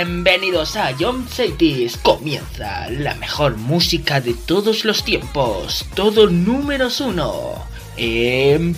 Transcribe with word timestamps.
Bienvenidos 0.00 0.76
a 0.76 0.94
John 0.96 1.26
Cities. 1.28 1.96
Comienza 1.96 2.88
la 2.88 3.16
mejor 3.16 3.56
música 3.56 4.20
de 4.20 4.32
todos 4.32 4.84
los 4.84 5.02
tiempos. 5.02 5.84
Todo 5.96 6.30
números 6.30 7.00
uno. 7.00 7.66
Empezamos. 7.96 8.76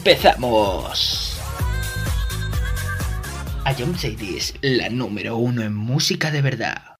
A 3.67 3.75
John 3.79 3.99
Cities, 3.99 4.55
la 4.63 4.89
número 4.89 5.37
uno 5.37 5.61
en 5.61 5.75
música 5.75 6.31
de 6.31 6.41
verdad. 6.41 6.97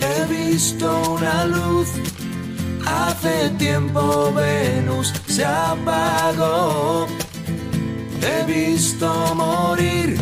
He 0.00 0.26
visto 0.28 1.14
una 1.14 1.46
luz, 1.46 1.88
hace 2.90 3.50
tiempo 3.50 4.32
Venus 4.32 5.12
se 5.26 5.44
apagó. 5.44 7.06
He 8.22 8.44
visto 8.44 9.08
morir 9.34 10.18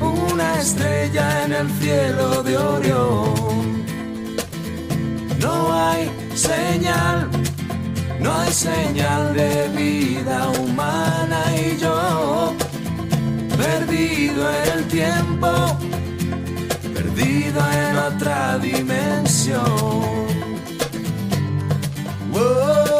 una 0.00 0.60
estrella 0.60 1.44
en 1.44 1.52
el 1.52 1.70
cielo 1.80 2.42
de 2.42 2.56
Orión. 2.56 3.84
No 5.40 5.72
hay 5.72 6.10
señal, 6.34 7.28
no 8.20 8.32
hay 8.32 8.52
señal 8.52 9.34
de 9.34 9.68
vida 9.76 10.48
humana 10.60 11.40
y 11.56 11.76
yo, 11.78 12.54
perdido 13.56 14.42
en 14.50 14.78
el 14.78 14.84
tiempo 14.88 15.78
perdido 16.98 17.60
en 17.72 17.96
otra 17.96 18.58
dimensión. 18.58 20.47
Soy 22.38 22.97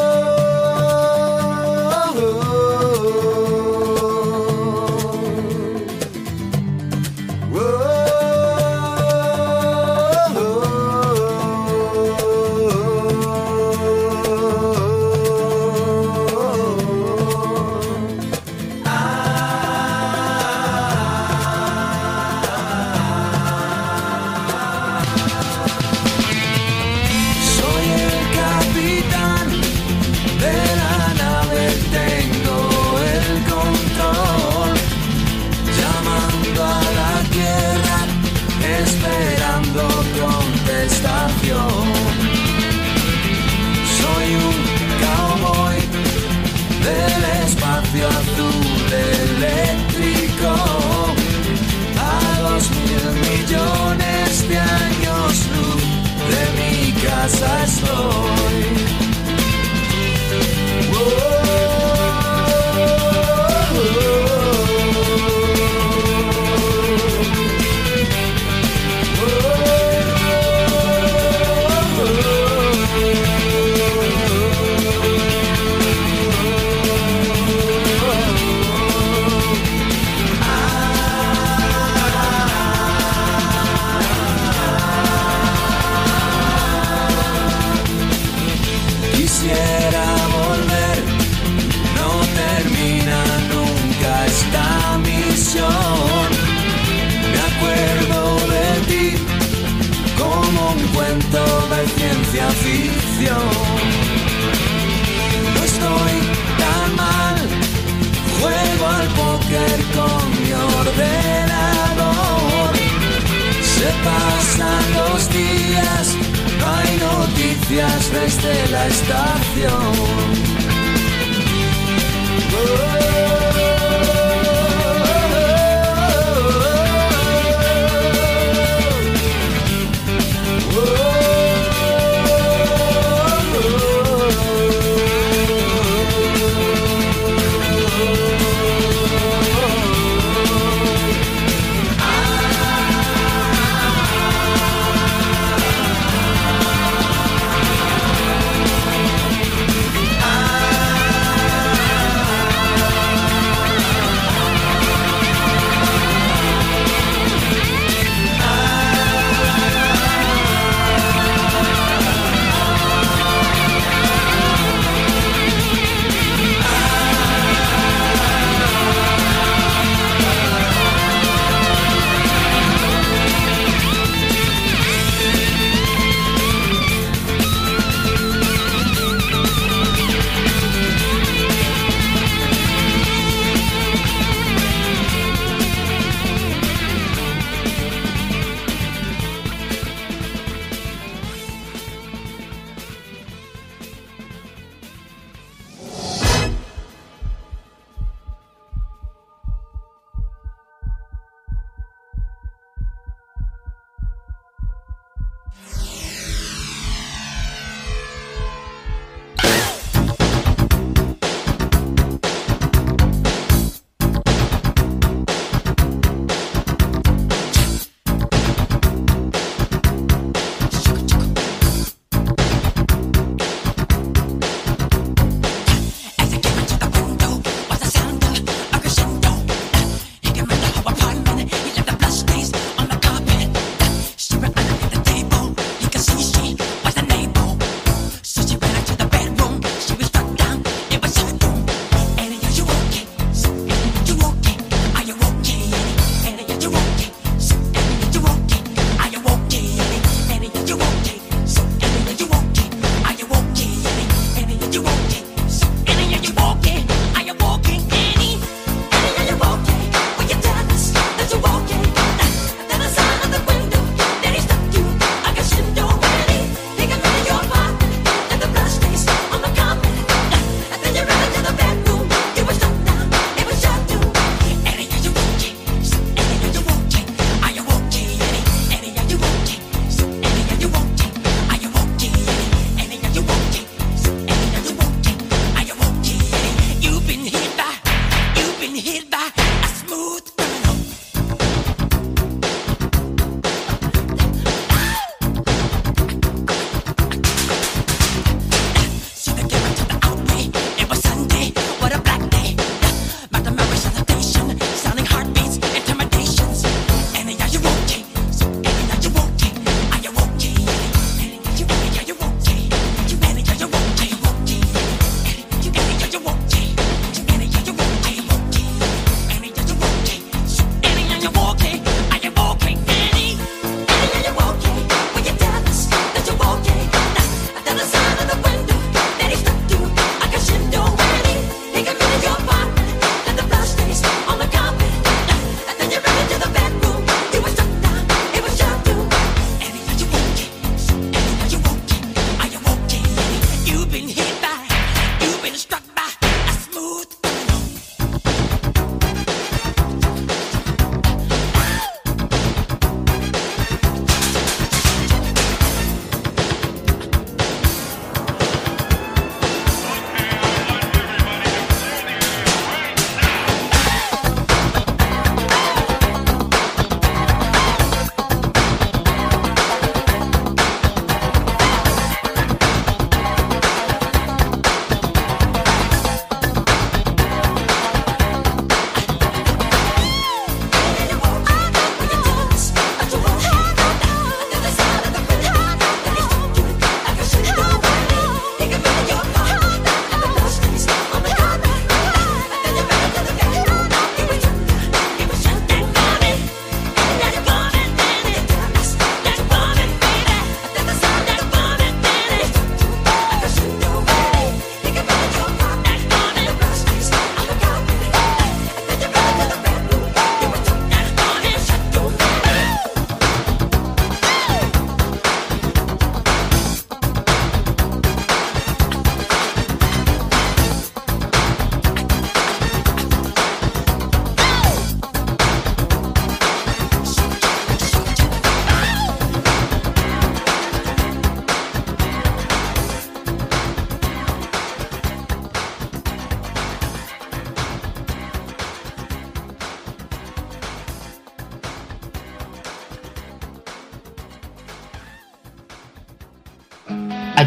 noticias 117.69 118.11
desde 118.11 118.67
la 118.71 118.87
estación. 118.87 120.28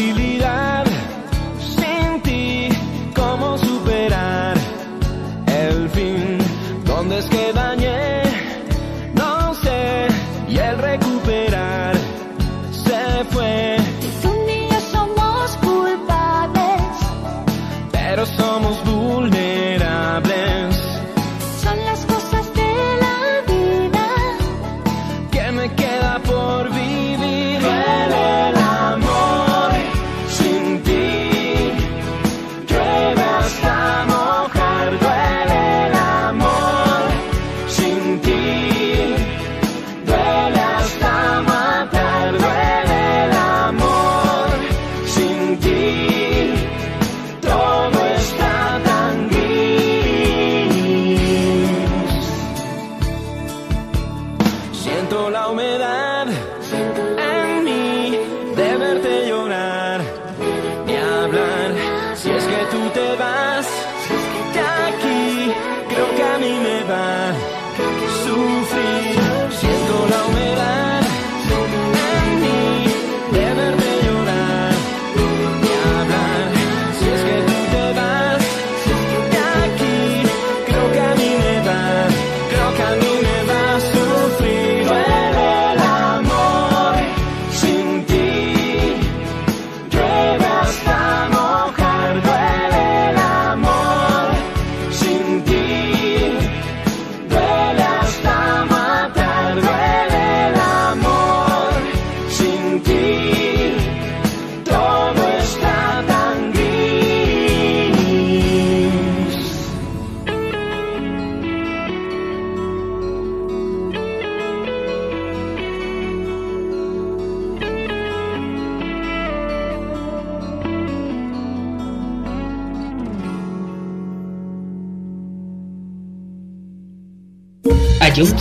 Soy 0.00 0.89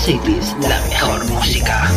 La 0.09 0.81
mejor 0.87 1.23
música. 1.25 1.87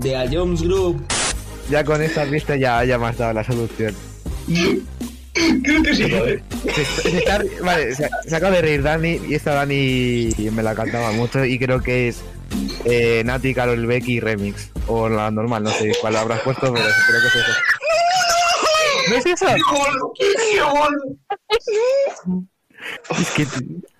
De 0.00 0.16
A 0.16 0.26
Jones 0.30 0.62
Group. 0.62 1.04
Ya 1.70 1.84
con 1.84 2.02
esta 2.02 2.24
pista 2.26 2.56
ya, 2.56 2.84
ya 2.84 2.98
me 2.98 3.06
has 3.08 3.18
dado 3.18 3.32
la 3.34 3.44
solución. 3.44 3.94
Creo 5.62 5.82
que 5.82 5.94
sí, 5.94 6.10
joder. 6.10 6.42
Se, 6.74 6.84
se 7.10 7.18
está- 7.18 7.42
vale, 7.62 7.94
se, 7.94 8.08
se 8.26 8.36
acaba 8.36 8.56
de 8.56 8.62
reír 8.62 8.82
Dani 8.82 9.20
y 9.28 9.34
esta 9.34 9.54
Dani 9.54 10.30
me 10.52 10.62
la 10.62 10.74
cantaba 10.74 11.12
mucho 11.12 11.44
y 11.44 11.58
creo 11.58 11.80
que 11.80 12.08
es 12.08 12.22
eh, 12.84 13.22
Nati, 13.24 13.54
Carol 13.54 13.86
Becky 13.86 14.20
Remix. 14.20 14.70
O 14.86 15.08
la 15.08 15.30
normal, 15.30 15.62
no 15.64 15.70
sé 15.70 15.92
cuál 16.00 16.16
habrás 16.16 16.40
puesto, 16.40 16.72
pero 16.72 16.86
creo 17.06 17.20
que 17.20 17.26
es 17.28 17.34
eso. 17.34 17.52
¿No 19.10 19.16
es 19.16 19.26
eso? 19.26 19.46
Es 23.20 23.30
que... 23.32 23.46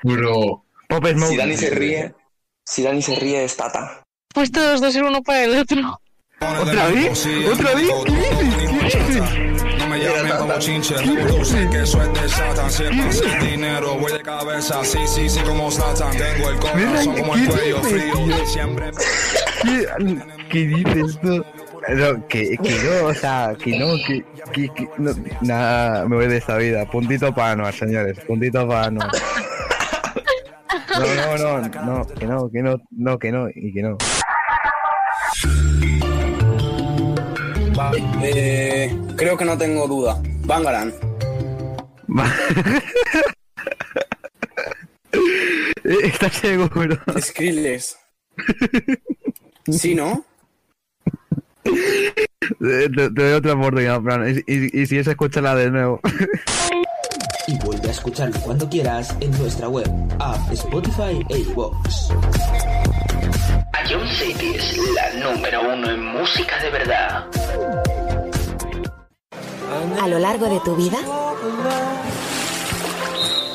Bro. 0.03 0.65
Pop 0.89 1.07
Smoke. 1.07 1.29
Si 1.31 1.37
Dani 1.37 1.57
se 1.57 1.71
ríe, 1.71 2.15
si 2.65 2.83
Dani 2.83 3.03
se 3.03 3.15
ríe 3.17 3.45
es 3.45 3.57
Tata. 3.57 4.03
Pues 4.39 4.53
todos 4.53 4.81
dos 4.81 4.93
ser 4.93 5.03
uno 5.03 5.21
para 5.21 5.43
el 5.43 5.59
otro. 5.59 6.01
¿Otra 6.39 6.87
vez? 6.87 7.27
¿Otra 7.53 7.75
vez? 7.75 7.91
¿Qué 8.07 8.13
dices? 8.13 8.93
¿Qué 8.93 8.99
dices? 9.03 9.79
No 9.79 9.89
me 9.89 9.99
llamen 9.99 10.33
como 10.39 10.59
chinche, 10.61 10.95
tú 10.95 11.45
sé 11.45 11.69
que 11.69 11.83
es 11.83 11.93
de 11.93 12.29
Satan. 12.29 12.71
Si 12.71 12.85
es 12.85 12.91
para 12.91 13.09
hacer 13.09 13.41
dinero, 13.41 13.97
voy 13.97 14.13
de 14.13 14.23
cabeza. 14.23 14.85
Sí, 14.85 15.01
sí, 15.09 15.29
sí, 15.29 15.41
como 15.41 15.73
Satan. 15.73 16.17
Tengo 16.17 16.51
el 16.51 16.59
corazón 16.61 17.17
como 17.17 17.35
el 17.35 17.41
¿qué 17.41 17.49
cuello 17.51 17.77
dices, 17.79 17.91
frío. 17.91 18.15
tío? 18.15 18.47
Siempre. 18.47 18.91
¿Qué, 19.65 20.19
qué 20.51 20.59
dices 20.69 21.19
tú? 21.21 21.45
No, 21.89 22.29
que, 22.29 22.57
que 22.59 22.79
no, 22.85 23.07
o 23.09 23.15
sea, 23.15 23.57
que 23.61 23.77
no, 23.77 23.97
que, 24.07 24.25
que, 24.53 24.69
que 24.73 24.89
no, 24.99 25.11
nada, 25.41 26.07
me 26.07 26.15
voy 26.15 26.29
de 26.29 26.37
esta 26.37 26.57
vida. 26.59 26.89
Puntito 26.89 27.35
para 27.35 27.51
Anuar, 27.51 27.75
señores, 27.75 28.21
puntito 28.21 28.69
para 28.69 28.87
Anuar. 28.87 29.11
No, 30.91 31.37
no, 31.37 31.59
no, 31.59 31.61
no, 31.61 32.07
que 32.07 32.27
no, 32.27 32.49
que 32.51 32.63
no, 32.63 32.77
no, 32.93 33.19
que 33.19 33.33
no, 33.33 33.49
y 33.53 33.73
que 33.73 33.83
no. 33.83 33.99
Eh, 38.23 38.97
creo 39.17 39.37
que 39.37 39.45
no 39.45 39.57
tengo 39.59 39.87
duda. 39.87 40.21
Bangaran. 40.45 40.95
¿Estás 45.85 46.35
seguro? 46.35 46.99
Skrillex. 47.21 47.97
Sí, 49.71 49.95
¿no? 49.95 50.25
Te, 51.63 52.89
te 52.89 53.11
doy 53.11 53.33
otra 53.35 53.53
oportunidad, 53.53 54.01
Fran, 54.01 54.27
y, 54.31 54.39
y, 54.51 54.81
y 54.81 54.87
si 54.87 54.97
es, 54.97 55.07
escúchala 55.07 55.55
de 55.55 55.71
nuevo. 55.71 56.01
Y 57.49 57.59
vuelve 57.65 57.89
a 57.89 57.93
escucharlo 57.93 58.39
cuando 58.41 58.69
quieras 58.69 59.17
en 59.21 59.31
nuestra 59.39 59.71
web, 59.71 59.91
app, 60.19 60.53
Spotify 60.53 61.25
e 61.31 61.39
iVoox. 61.39 62.11
Ion 63.89 64.07
City 64.07 64.53
es 64.55 64.77
la 64.95 65.33
número 65.33 65.63
uno 65.63 65.91
en 65.91 66.05
música 66.05 66.63
de 66.63 66.71
verdad. 66.71 67.25
A 69.99 70.09
lo 70.09 70.19
largo 70.19 70.47
de 70.51 70.61
tu 70.61 70.77
vida, 70.77 70.99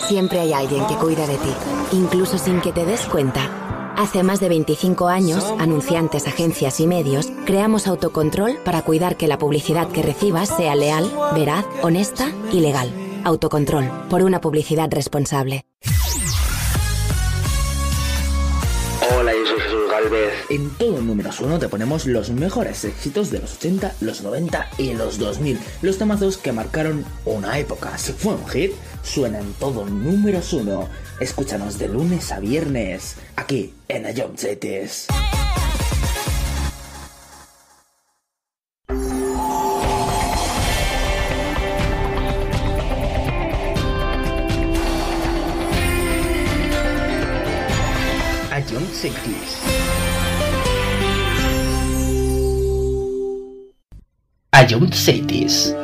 siempre 0.08 0.40
hay 0.40 0.54
alguien 0.54 0.88
que 0.88 0.96
cuida 0.96 1.28
de 1.28 1.38
ti, 1.38 1.54
incluso 1.92 2.40
sin 2.40 2.62
que 2.62 2.72
te 2.72 2.86
des 2.86 3.02
cuenta. 3.02 3.94
Hace 3.96 4.24
más 4.24 4.40
de 4.40 4.50
25 4.50 5.08
años, 5.08 5.54
anunciantes, 5.60 6.26
agencias 6.26 6.80
y 6.80 6.88
medios, 6.88 7.28
creamos 7.46 7.86
autocontrol 7.86 8.58
para 8.66 8.82
cuidar 8.82 9.18
que 9.18 9.28
la 9.28 9.38
publicidad 9.38 9.88
que 9.90 10.02
recibas 10.02 10.50
sea 10.50 10.74
leal, 10.74 11.12
veraz, 11.36 11.68
honesta 11.84 12.32
y 12.52 12.62
legal. 12.62 13.13
Autocontrol, 13.24 13.90
por 14.10 14.22
una 14.24 14.42
publicidad 14.42 14.90
responsable. 14.92 15.66
Hola, 19.16 19.32
yo 19.34 19.46
soy 19.46 19.60
Jesús 19.62 19.90
Galvez. 19.90 20.34
En 20.50 20.70
todo 20.72 21.02
números 21.02 21.40
uno 21.40 21.60
te 21.60 21.70
ponemos 21.70 22.06
los 22.06 22.32
mejores 22.32 22.84
éxitos 22.84 23.32
de 23.32 23.40
los 23.40 23.56
80, 23.56 23.96
los 24.02 24.24
90 24.24 24.70
y 24.78 24.94
los 24.94 25.20
2000. 25.20 25.60
Los 25.82 25.98
temazos 25.98 26.38
que 26.38 26.52
marcaron 26.52 27.06
una 27.26 27.60
época. 27.60 27.98
Si 27.98 28.14
fue 28.14 28.36
un 28.36 28.48
hit, 28.48 28.72
suena 29.04 29.40
en 29.40 29.54
todo 29.54 29.86
números 29.86 30.52
uno. 30.54 30.90
Escúchanos 31.20 31.78
de 31.80 31.90
lunes 31.90 32.32
a 32.32 32.40
viernes, 32.40 33.16
aquí 33.36 33.74
en 33.88 34.06
Ion 34.16 34.36
Cities. 49.04 49.60
Ion 54.54 54.94
Cities. 54.94 55.83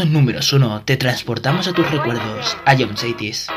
Todo 0.00 0.06
en 0.06 0.14
número 0.14 0.40
uno, 0.54 0.80
te 0.82 0.96
transportamos 0.96 1.68
a 1.68 1.74
tus 1.74 1.90
recuerdos, 1.90 2.56
a 2.64 2.74
John 2.74 2.96
Saitis. 2.96 3.48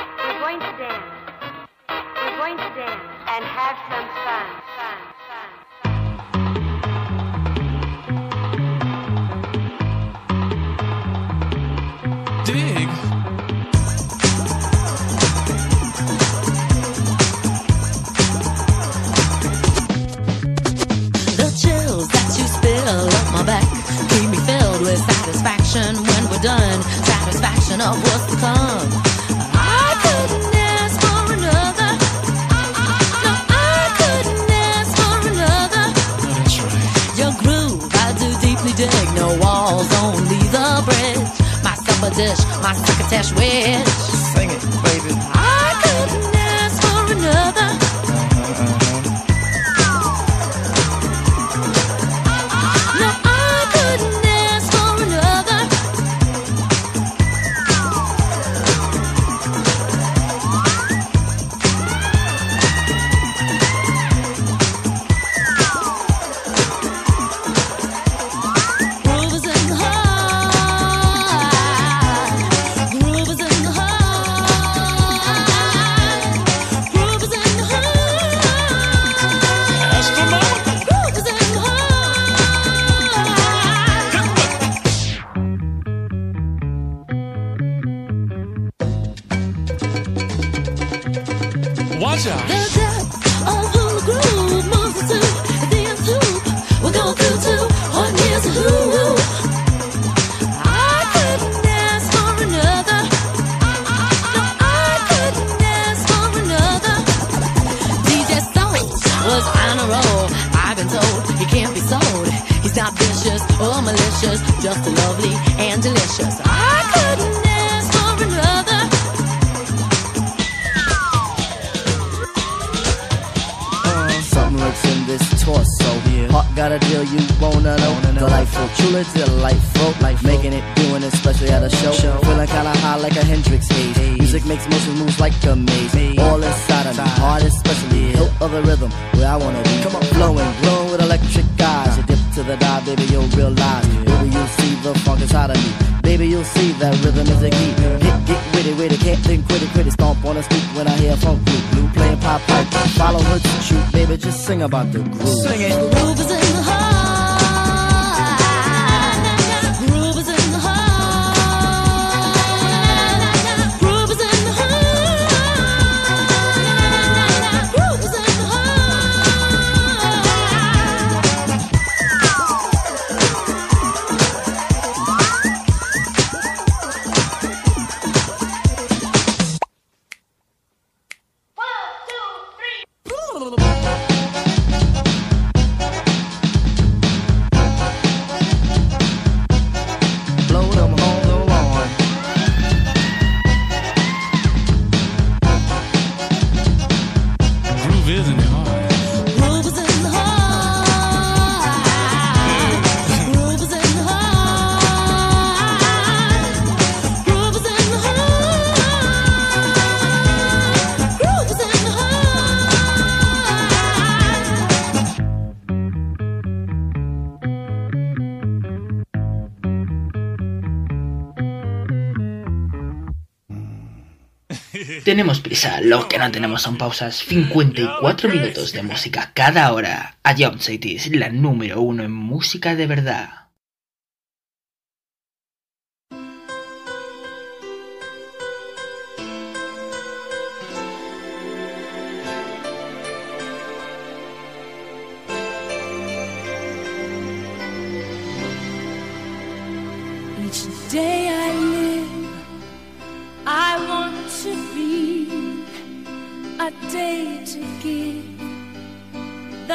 Tenemos 225.04 225.42
prisa, 225.42 225.82
lo 225.82 226.08
que 226.08 226.18
no 226.18 226.32
tenemos 226.32 226.62
son 226.62 226.78
pausas. 226.78 227.18
54 227.28 228.30
minutos 228.30 228.72
de 228.72 228.84
música 228.84 229.32
cada 229.34 229.74
hora. 229.74 230.16
A 230.24 230.34
Jump 230.34 230.62
City 230.62 230.96
es 230.96 231.14
la 231.14 231.28
número 231.30 231.82
uno 231.82 232.04
en 232.04 232.12
música 232.12 232.74
de 232.76 232.88
verdad. 232.88 233.43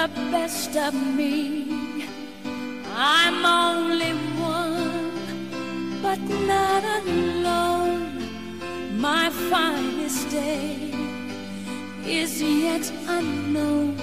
the 0.02 0.08
best 0.30 0.76
of 0.76 0.94
me. 0.94 2.06
I'm 2.94 3.38
only 3.44 4.12
one, 4.38 6.00
but 6.04 6.20
not 6.52 6.82
alone. 7.00 8.04
My 9.06 9.28
finest 9.50 10.30
day 10.30 10.92
is 12.06 12.40
yet 12.40 12.84
unknown. 13.08 13.96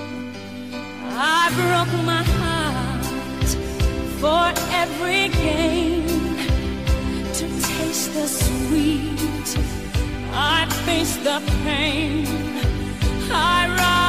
I 1.37 1.43
broke 1.59 1.93
my 2.13 2.23
heart 2.39 3.49
for 4.21 4.45
every 4.83 5.25
game 5.47 6.35
to 7.37 7.45
taste 7.69 8.09
the 8.17 8.27
sweet. 8.43 9.49
I 10.57 10.59
face 10.85 11.15
the 11.27 11.39
pain. 11.63 12.27
I 13.31 13.67
rise. 13.77 14.04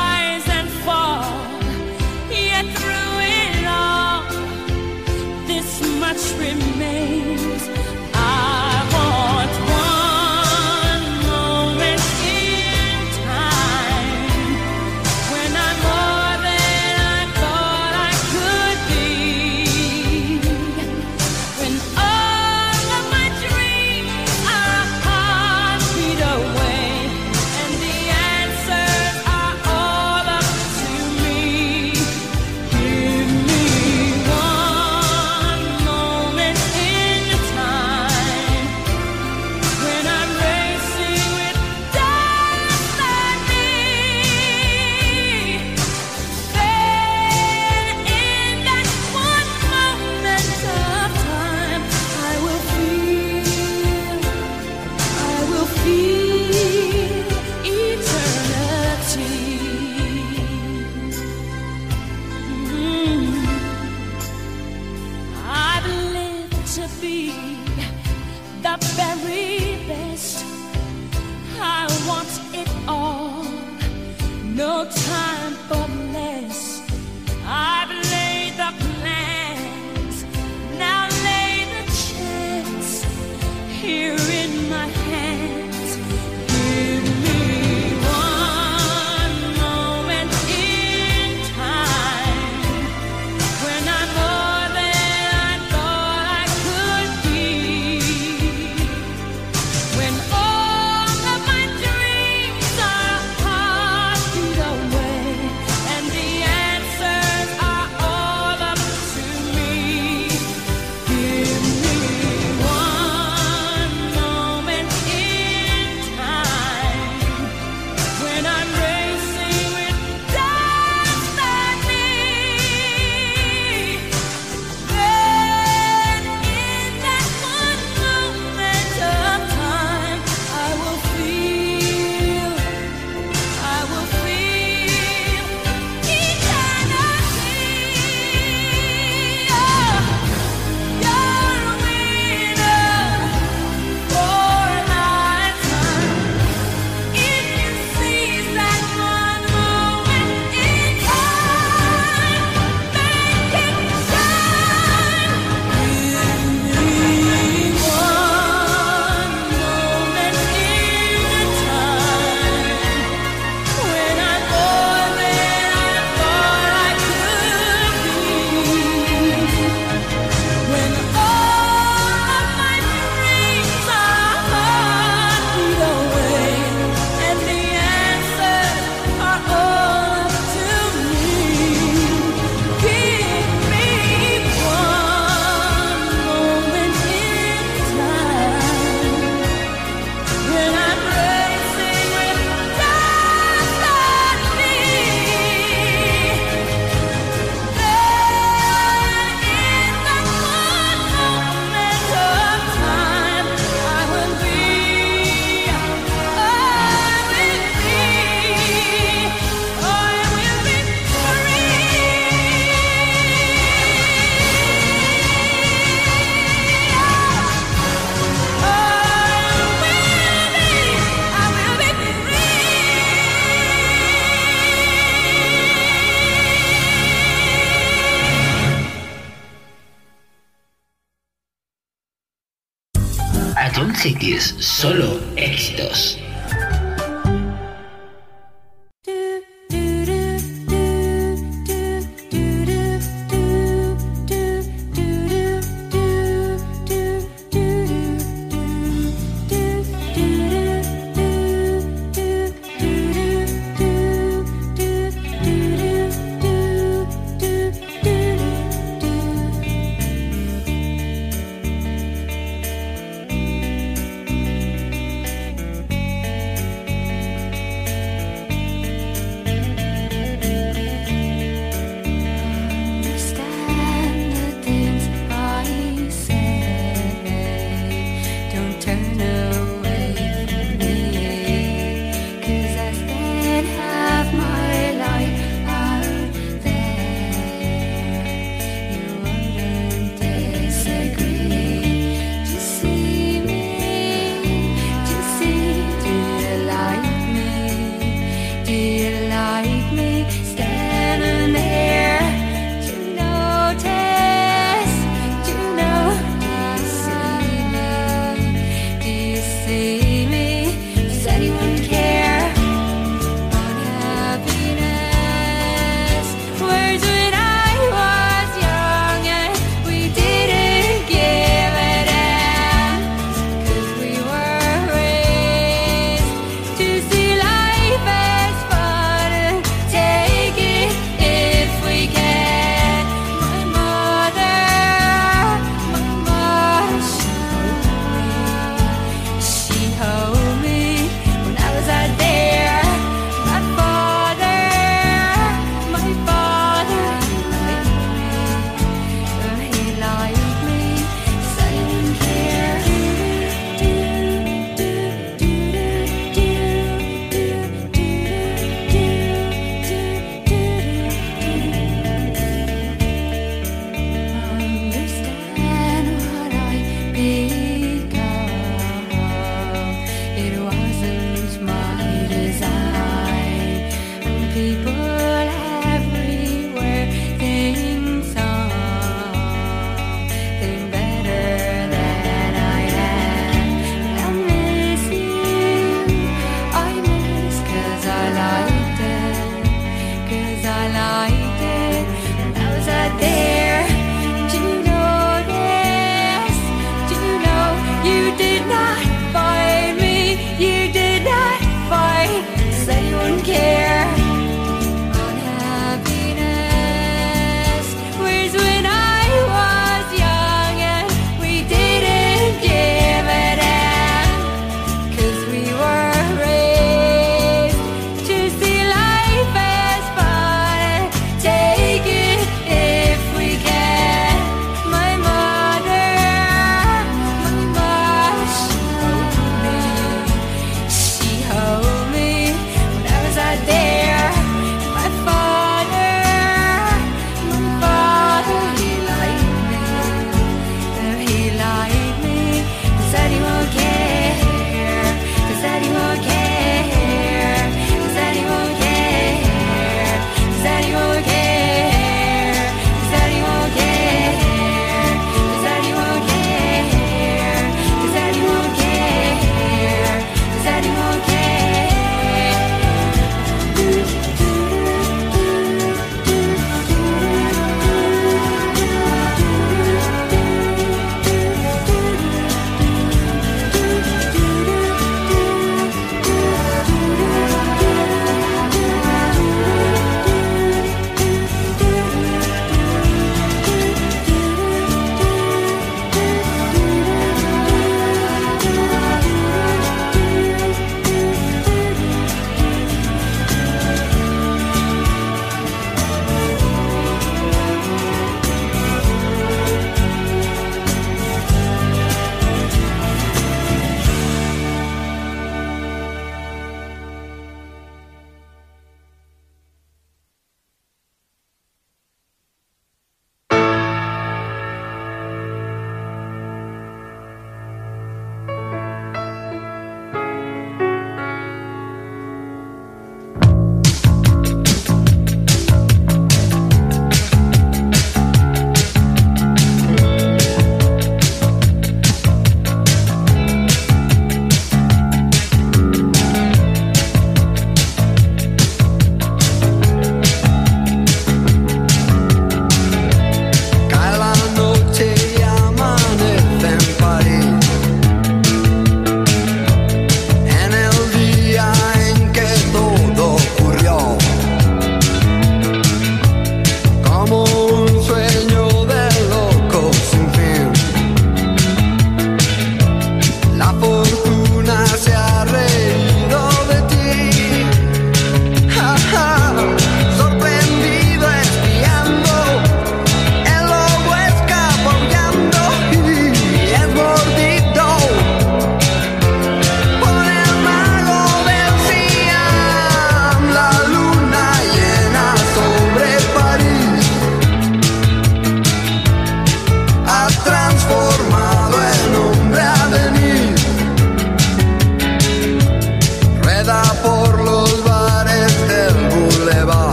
Solo 234.76 235.05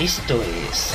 Esto 0.00 0.42
es 0.42 0.92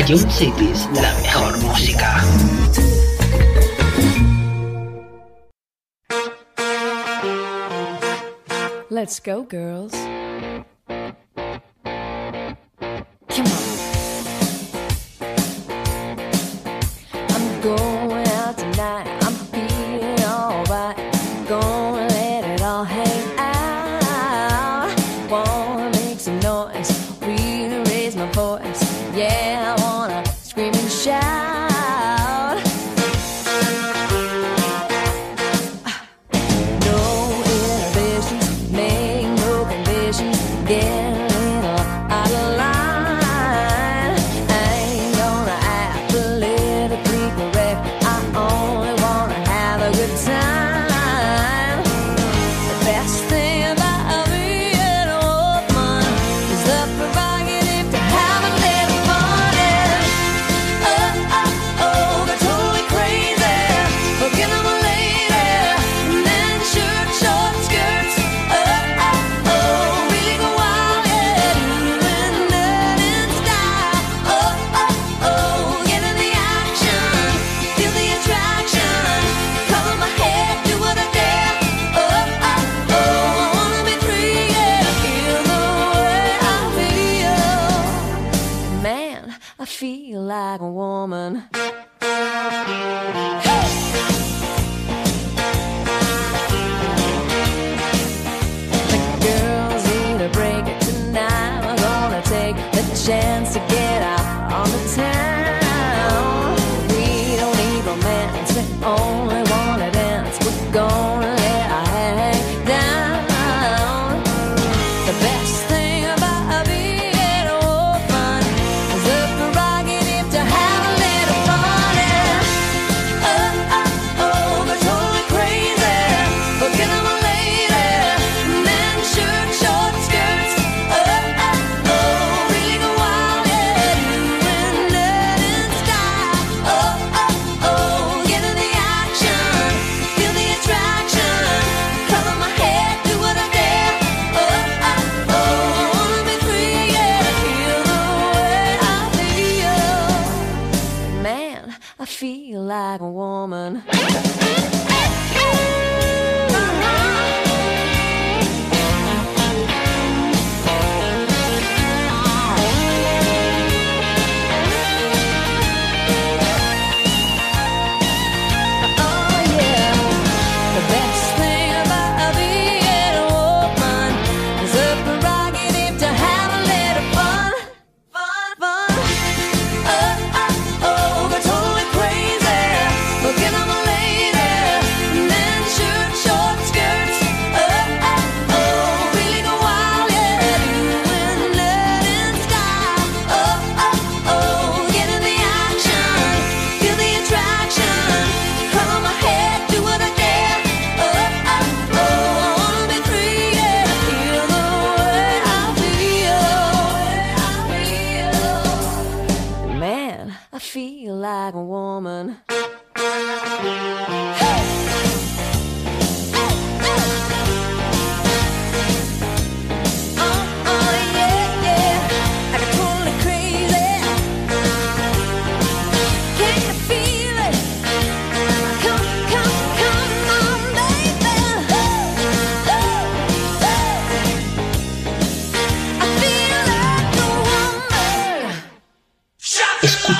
a 0.00 0.06
Young 0.06 0.30
Cities 0.30 0.88
la 0.94 1.14
mejor 1.20 1.58
música. 1.58 2.24
Let's 8.88 9.20
go, 9.20 9.44
girls. 9.44 9.99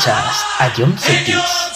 Escuchas 0.01 0.46
a 0.59 0.72
John 0.74 0.96
Cetis. 0.98 1.70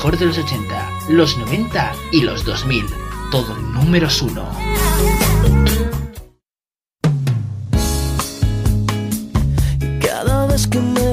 mejor 0.00 0.18
de 0.18 0.24
los 0.24 0.38
80, 0.38 0.90
los 1.10 1.36
90 1.36 1.92
y 2.10 2.22
los 2.22 2.42
2000. 2.46 2.86
Todo 3.30 3.54
números 3.54 4.22
1. 4.22 4.48
Cada 10.00 10.46
vez 10.46 10.66
que 10.66 10.80
me 10.80 11.09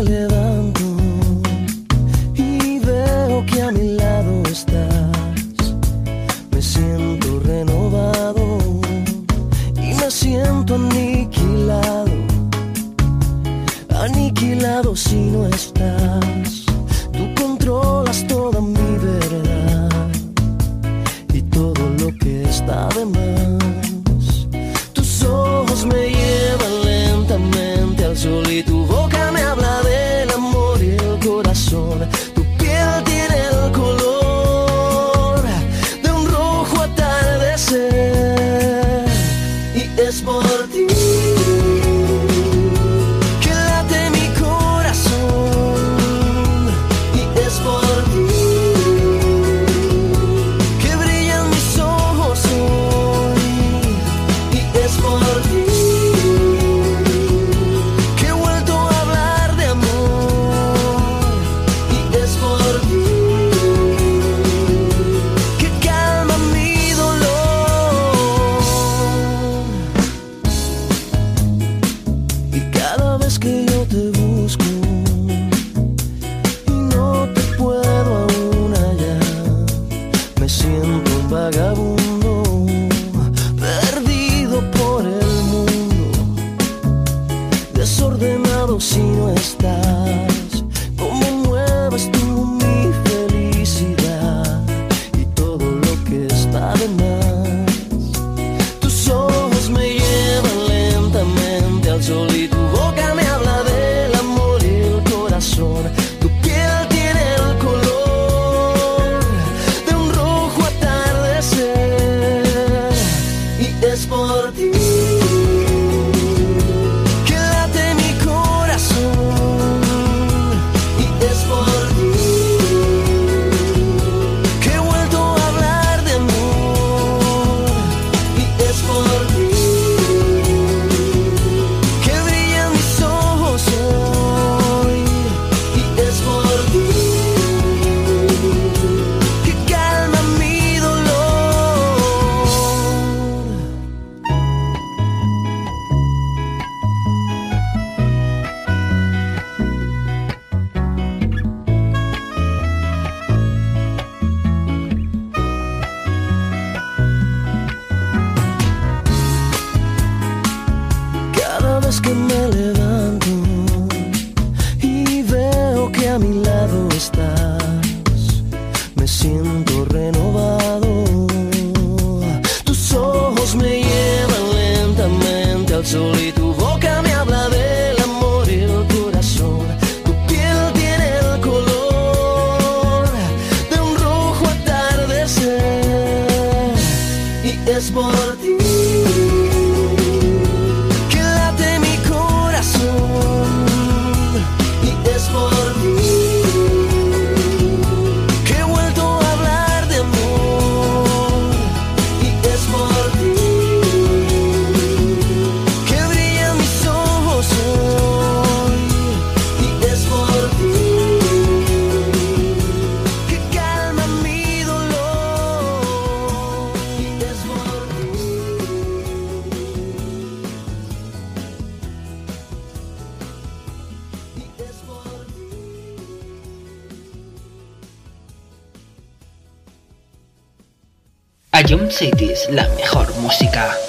Cities, 231.92 232.50
la 232.50 232.68
mejor 232.70 233.14
música. 233.18 233.87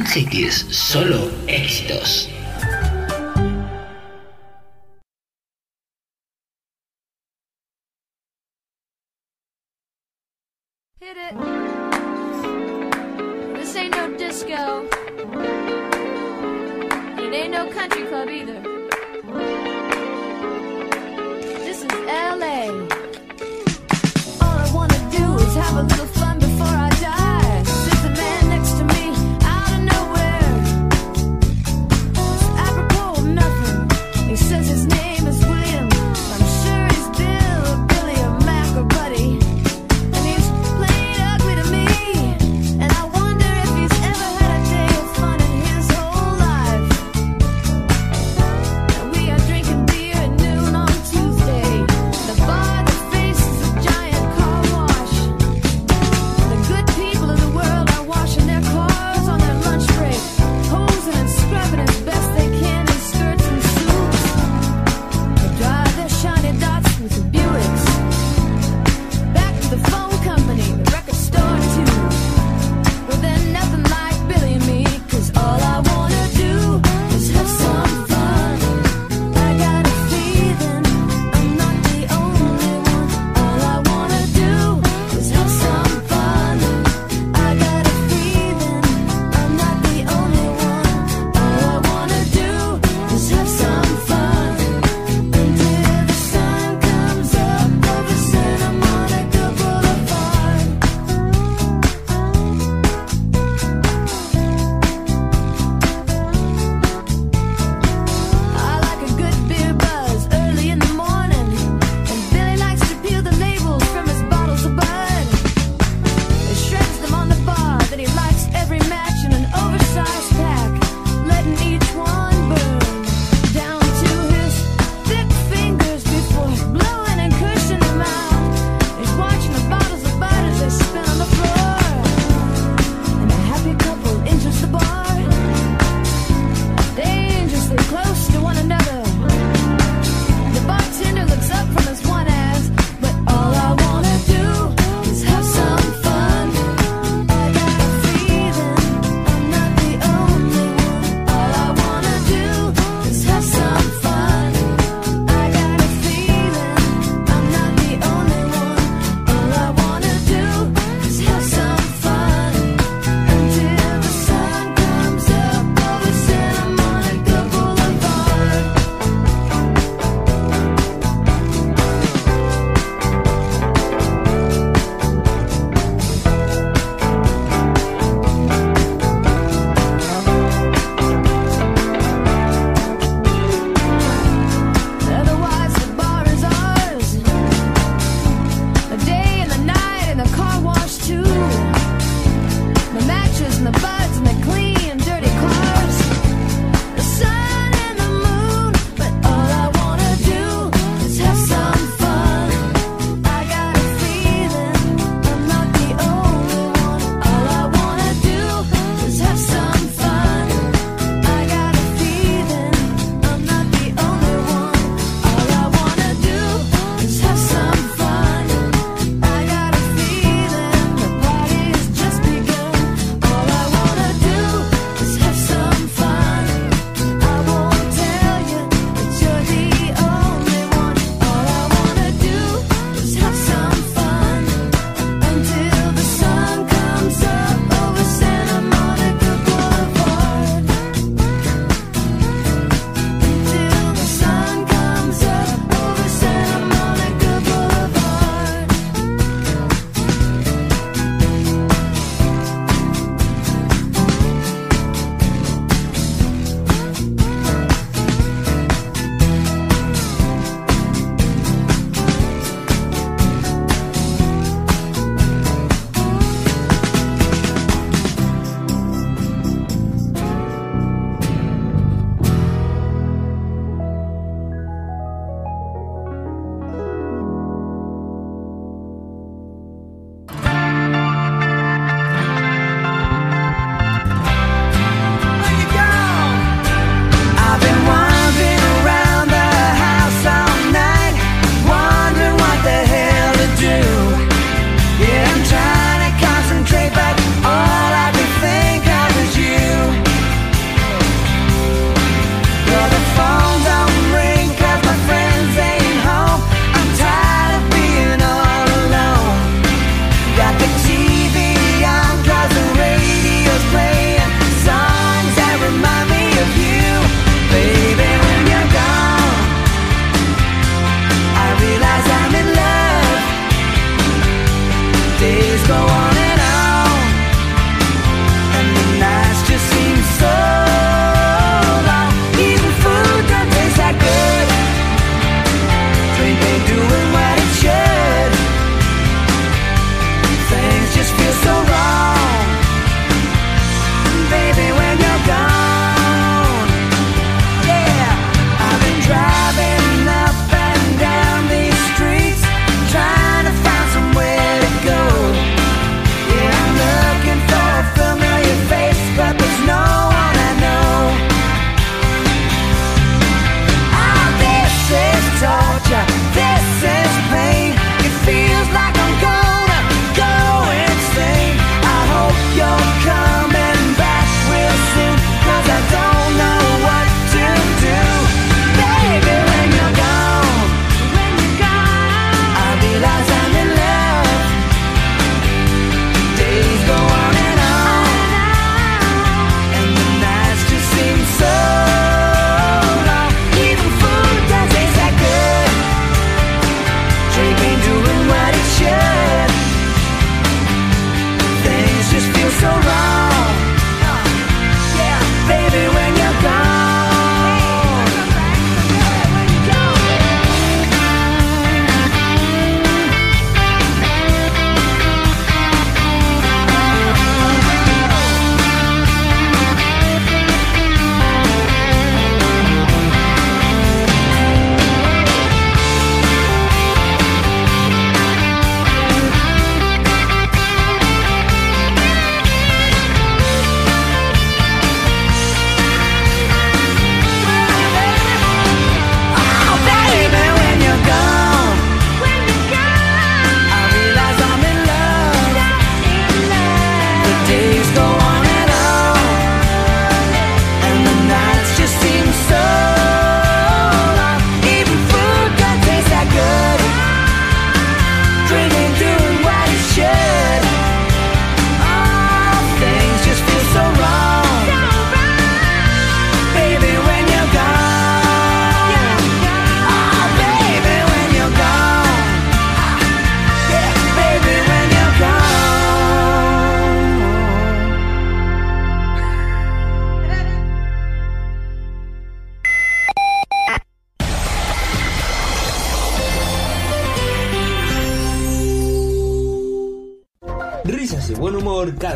Cities, 0.00 0.66
solo 0.70 1.30
éxitos. 1.46 2.30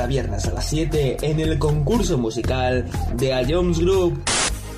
Cada 0.06 0.22
viernes 0.22 0.44
a 0.46 0.52
las 0.52 0.68
7 0.68 1.16
en 1.22 1.40
el 1.40 1.58
concurso 1.58 2.16
musical 2.16 2.84
de 3.14 3.34
A 3.34 3.42
Jones 3.46 3.80
Group. 3.80 4.22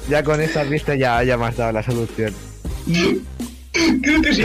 Ya 0.08 0.22
con 0.22 0.40
esta 0.40 0.64
pista 0.64 0.94
ya, 0.94 1.22
ya 1.22 1.36
me 1.36 1.46
has 1.46 1.56
dado 1.56 1.72
la 1.72 1.82
solución. 1.82 2.34
Creo 4.02 4.22
que 4.22 4.34
sí. 4.34 4.44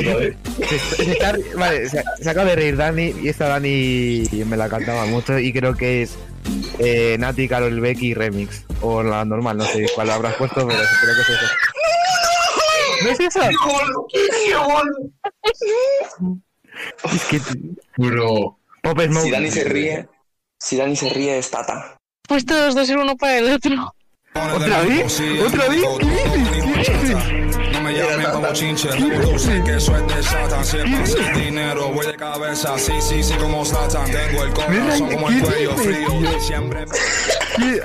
Se, 0.67 0.79
se 1.05 1.11
está- 1.13 1.37
vale, 1.57 1.87
se, 1.89 2.03
se 2.21 2.29
acaba 2.29 2.49
de 2.49 2.55
reír 2.57 2.75
Dani 2.75 3.13
y 3.21 3.29
esta 3.29 3.47
Dani 3.47 4.23
me 4.45 4.57
la 4.57 4.67
cantaba 4.67 5.05
mucho 5.05 5.39
y 5.39 5.53
creo 5.53 5.73
que 5.73 6.01
es 6.03 6.15
eh, 6.79 7.15
Nati, 7.17 7.47
Carol 7.47 7.79
Becky 7.79 8.13
Remix. 8.13 8.65
O 8.81 9.01
la 9.01 9.23
normal, 9.23 9.57
no 9.57 9.65
sé 9.65 9.85
cuál 9.95 10.09
habrás 10.09 10.33
puesto, 10.35 10.67
pero 10.67 10.79
creo 11.01 11.15
que 11.15 11.21
es 11.21 11.29
eso. 11.29 11.45
¿No 13.03 13.09
es 13.09 13.19
eso? 13.21 13.39
Es 17.13 17.23
que... 17.29 17.39
Bro. 17.97 18.57
Pop 18.81 18.99
Smoke. 18.99 19.23
Si 19.23 19.31
Dani 19.31 19.49
se 19.49 19.63
ríe, 19.63 20.07
si 20.63 20.77
Dani 20.77 20.95
se 20.95 21.09
ríe 21.09 21.37
es 21.37 21.51
Tata. 21.51 21.97
Pues 22.27 22.45
todos 22.45 22.73
dos 22.73 22.87
ser 22.87 22.97
uno 22.97 23.17
para 23.17 23.37
el 23.37 23.51
otro. 23.51 23.93
¿Otra 24.33 24.81
vez? 24.83 25.21
¿Otra 25.45 25.67
vez? 25.67 25.83
¿Qué 25.99 26.05
dices? 26.05 26.49
¿Qué 26.87 26.97
dices? 26.97 27.73
No 27.73 27.81
me 27.81 27.93
llamen 27.93 28.31
como 28.31 28.53
chinche, 28.53 28.89
reproduce 28.91 29.61
que 29.63 29.75
es 29.75 29.85
de 29.85 30.23
Satan. 30.23 30.65
Siempre 30.65 31.05
sin 31.05 31.33
dinero, 31.33 31.89
voy 31.89 32.07
de 32.07 32.15
cabeza, 32.15 32.77
sí, 32.79 32.93
sí, 33.01 33.21
sí, 33.21 33.33
como 33.35 33.65
Satan. 33.65 34.05
Tengo 34.09 34.43
el 34.43 34.53
corazón 34.53 35.11
como 35.11 35.29
el 35.29 35.41
cuello 35.41 35.75
frío. 35.75 36.39
Siempre 36.39 36.85
¿Qué, 37.57 37.81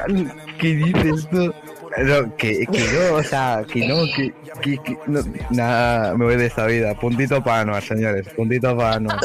qué 0.60 0.74
dices 0.76 1.28
tú? 1.30 1.52
No, 1.98 2.36
que, 2.36 2.64
que 2.66 2.88
no, 2.92 3.16
o 3.16 3.22
sea, 3.24 3.64
que 3.70 3.88
no, 3.88 4.04
que, 4.14 4.32
que, 4.62 4.78
que 4.78 4.98
no, 5.06 5.20
nada, 5.50 6.14
me 6.16 6.26
voy 6.26 6.36
de 6.36 6.46
esta 6.46 6.66
vida. 6.66 6.94
Puntito 6.94 7.42
para 7.42 7.62
Anuar, 7.62 7.82
señores, 7.82 8.28
puntito 8.36 8.76
para 8.76 8.94
Anuar. 8.94 9.18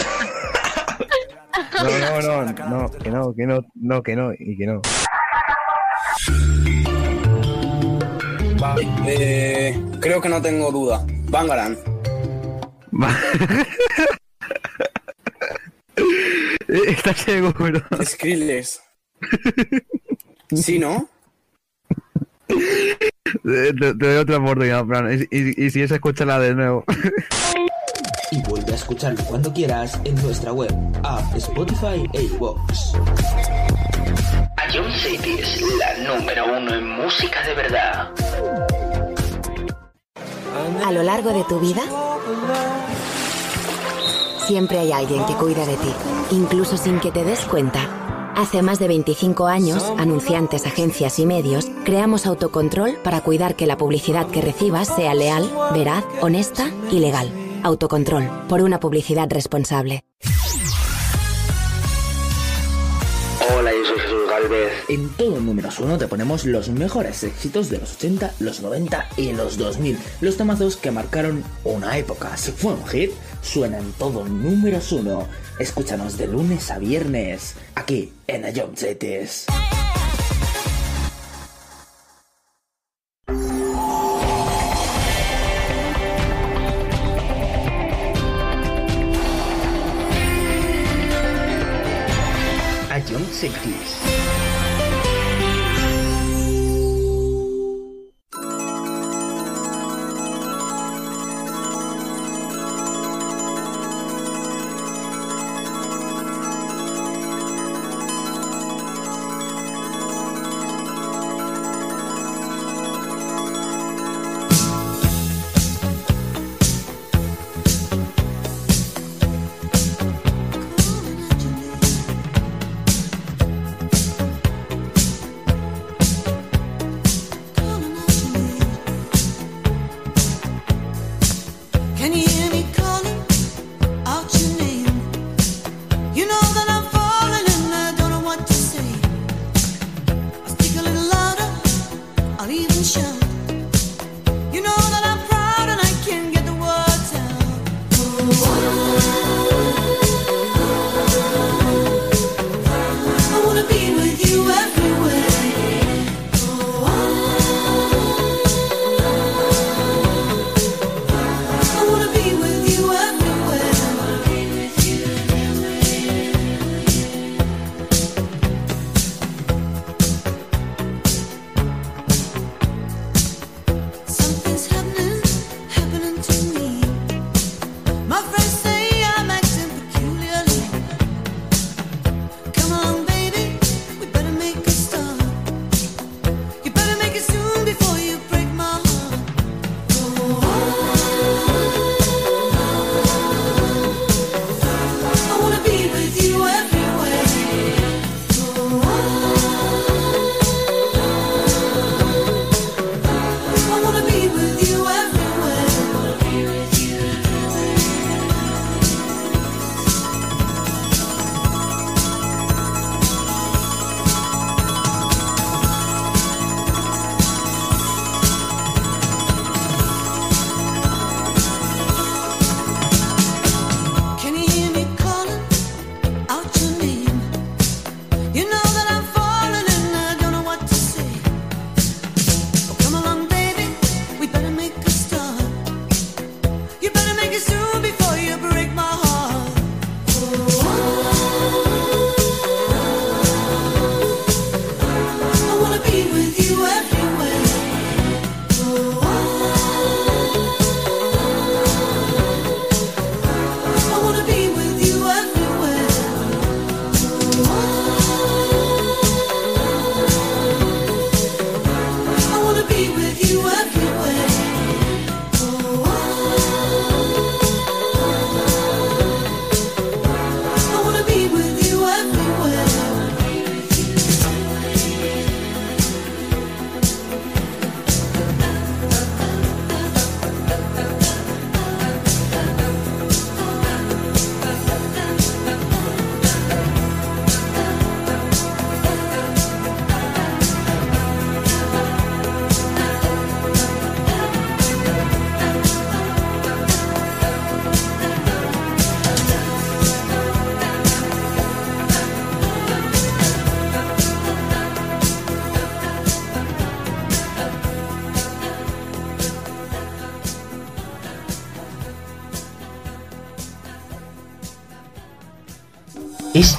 No, 1.83 2.21
no, 2.21 2.43
no, 2.43 2.45
no, 2.45 2.55
que 2.91 3.09
no, 3.09 3.33
que 3.35 3.45
no, 3.45 3.61
no, 3.75 4.03
que 4.03 4.15
no, 4.15 4.31
y 4.37 4.57
que 4.57 4.65
no. 4.65 4.81
Eh, 9.05 9.79
creo 9.99 10.21
que 10.21 10.29
no 10.29 10.41
tengo 10.41 10.71
duda. 10.71 11.05
Bangaran. 11.29 11.77
¿Estás 16.67 17.17
seguro? 17.17 17.81
Skrillex. 18.03 18.81
¿Sí, 20.55 20.79
no? 20.79 21.09
Te, 22.47 23.73
te 23.73 23.93
doy 23.93 24.17
otra 24.17 24.37
oportunidad, 24.37 24.85
Fran, 24.85 25.11
y, 25.11 25.27
y, 25.35 25.65
y 25.65 25.69
si 25.71 25.81
es, 25.81 25.91
escúchala 25.91 26.39
de 26.39 26.55
nuevo. 26.55 26.85
Y 28.33 28.41
vuelve 28.41 28.71
a 28.71 28.75
escucharlo 28.75 29.23
cuando 29.25 29.53
quieras 29.53 29.99
en 30.05 30.15
nuestra 30.15 30.51
web, 30.51 30.73
app, 31.03 31.35
Spotify 31.35 32.09
e 32.13 32.23
iVoox. 32.23 32.95
A 34.57 34.63
John 34.73 34.91
City 34.91 35.35
es 35.39 35.61
la 35.77 36.15
número 36.15 36.57
uno 36.57 36.73
en 36.73 36.89
música 36.89 37.45
de 37.45 37.53
verdad. 37.53 38.09
A 40.83 40.91
lo 40.91 41.03
largo 41.03 41.31
de 41.31 41.43
tu 41.43 41.59
vida, 41.59 41.83
siempre 44.47 44.79
hay 44.79 44.91
alguien 44.91 45.23
que 45.27 45.35
cuida 45.35 45.67
de 45.67 45.75
ti, 45.75 45.93
incluso 46.31 46.75
sin 46.75 46.99
que 46.99 47.11
te 47.11 47.23
des 47.23 47.41
cuenta. 47.41 48.33
Hace 48.35 48.63
más 48.63 48.79
de 48.79 48.87
25 48.87 49.45
años, 49.45 49.93
anunciantes, 49.99 50.65
agencias 50.65 51.19
y 51.19 51.27
medios, 51.27 51.67
creamos 51.85 52.25
autocontrol 52.25 52.95
para 53.03 53.21
cuidar 53.21 53.55
que 53.55 53.67
la 53.67 53.77
publicidad 53.77 54.25
que 54.25 54.41
recibas 54.41 54.87
sea 54.87 55.13
leal, 55.13 55.47
veraz, 55.75 56.03
honesta 56.19 56.71
y 56.89 56.99
legal. 56.99 57.42
Autocontrol, 57.63 58.29
por 58.49 58.61
una 58.61 58.79
publicidad 58.79 59.29
responsable. 59.31 60.03
Hola, 63.55 63.71
yo 63.71 63.85
soy 63.85 63.99
Jesús 63.99 64.29
Galvez. 64.29 64.71
En 64.89 65.09
todo 65.15 65.39
números 65.39 65.79
uno 65.79 65.97
te 65.97 66.07
ponemos 66.07 66.45
los 66.45 66.69
mejores 66.69 67.23
éxitos 67.23 67.69
de 67.69 67.79
los 67.79 67.95
80, 67.95 68.33
los 68.39 68.61
90 68.61 69.07
y 69.15 69.31
los 69.31 69.57
2000. 69.57 69.97
Los 70.21 70.37
temazos 70.37 70.75
que 70.75 70.91
marcaron 70.91 71.43
una 71.63 71.97
época. 71.97 72.35
Si 72.35 72.51
fue 72.51 72.73
un 72.73 72.85
hit, 72.87 73.11
suena 73.41 73.77
en 73.77 73.91
todo 73.93 74.25
números 74.25 74.91
uno. 74.91 75.27
Escúchanos 75.57 76.17
de 76.17 76.27
lunes 76.27 76.69
a 76.69 76.79
viernes, 76.79 77.55
aquí 77.75 78.11
en 78.27 78.45
Ayom 78.45 78.73
1960s. 93.49 94.42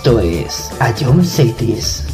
Esto 0.05 0.20
es 0.20 0.70
Ion 1.01 1.24
Cities. 1.24 2.13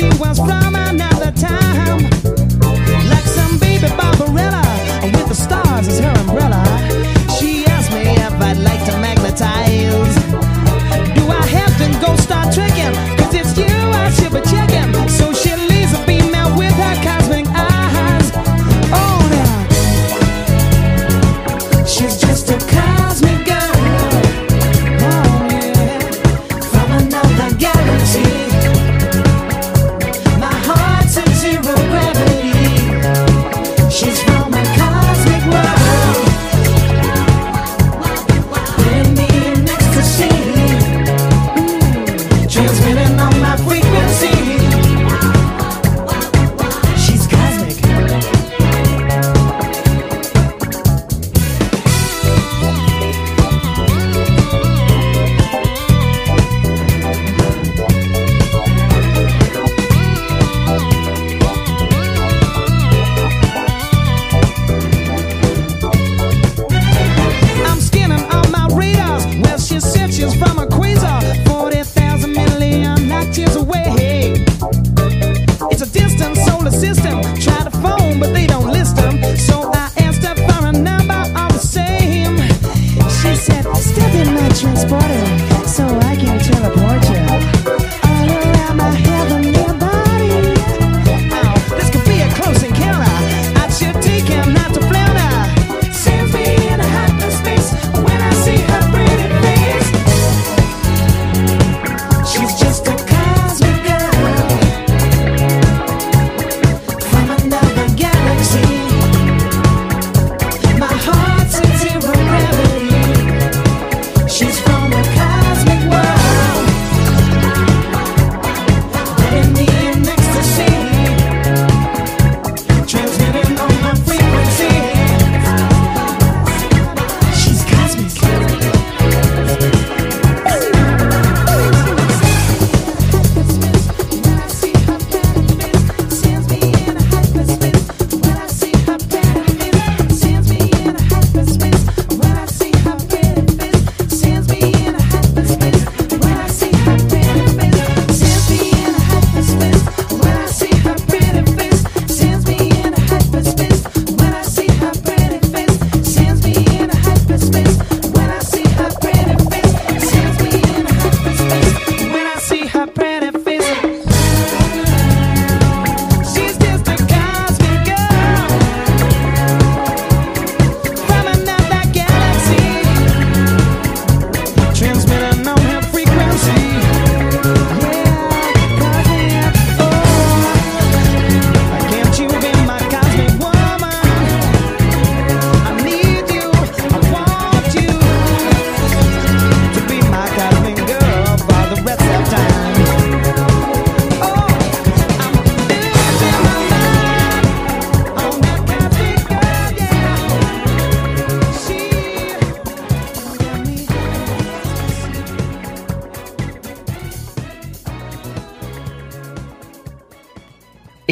you 0.00 0.08
was 0.18 0.38
from 0.38 0.79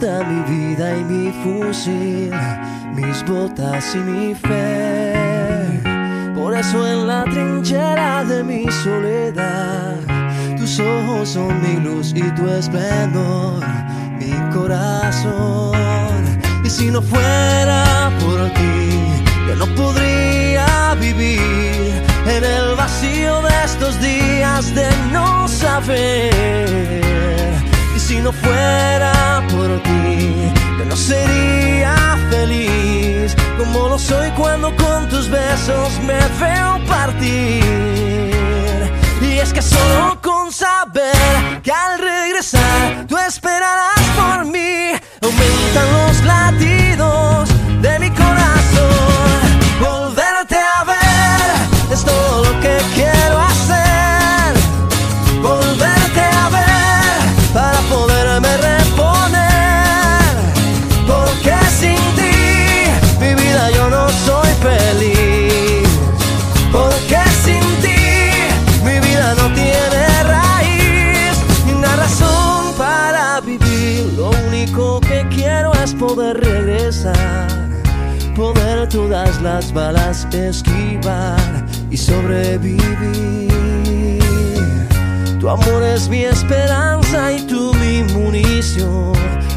Mi 0.00 0.40
vida 0.50 0.96
y 0.96 1.04
mi 1.04 1.30
fusil, 1.30 2.32
mis 2.94 3.22
botas 3.26 3.94
y 3.94 3.98
mi 3.98 4.34
fe. 4.34 5.12
Por 6.34 6.56
eso 6.56 6.86
en 6.86 7.06
la 7.06 7.24
trinchera 7.24 8.24
de 8.24 8.42
mi 8.42 8.64
soledad, 8.82 9.96
tus 10.56 10.80
ojos 10.80 11.28
son 11.28 11.60
mi 11.60 11.78
luz 11.84 12.14
y 12.16 12.22
tu 12.30 12.48
esplendor, 12.48 13.62
mi 14.18 14.32
corazón. 14.54 15.76
Y 16.64 16.70
si 16.70 16.90
no 16.90 17.02
fuera 17.02 18.10
por 18.20 18.48
ti, 18.54 19.22
yo 19.48 19.54
no 19.54 19.66
podría 19.74 20.94
vivir 20.98 22.02
en 22.26 22.42
el 22.42 22.74
vacío 22.74 23.42
de 23.42 23.64
estos 23.66 24.00
días 24.00 24.74
de 24.74 24.88
no 25.12 25.46
saber. 25.46 26.80
Si 28.10 28.18
no 28.18 28.32
fuera 28.32 29.40
por 29.52 29.80
ti, 29.84 30.52
yo 30.80 30.84
no 30.84 30.96
sería 30.96 32.18
feliz 32.28 33.36
como 33.56 33.86
lo 33.86 33.96
soy 34.00 34.28
cuando 34.30 34.74
con 34.74 35.08
tus 35.08 35.30
besos 35.30 36.00
me 36.00 36.18
veo 36.40 36.84
partir. 36.88 37.62
Y 39.22 39.38
es 39.38 39.52
que 39.52 39.62
solo 39.62 40.20
con 40.20 40.50
saber 40.50 41.62
que 41.62 41.70
al 41.70 42.00
regresar 42.00 43.06
tú 43.06 43.16
esperarás 43.16 44.02
por 44.16 44.44
mí, 44.44 44.90
aumentan 45.22 45.92
los 45.92 46.24
latidos 46.24 46.89
las 79.70 79.74
balas 79.74 80.26
esquivar 80.32 81.66
y 81.90 81.96
sobrevivir. 81.96 83.50
Tu 85.38 85.48
amor 85.48 85.82
es 85.82 86.08
mi 86.08 86.24
esperanza 86.24 87.32
y 87.32 87.42
tú 87.42 87.72
mi 87.74 88.02
munición, 88.12 89.12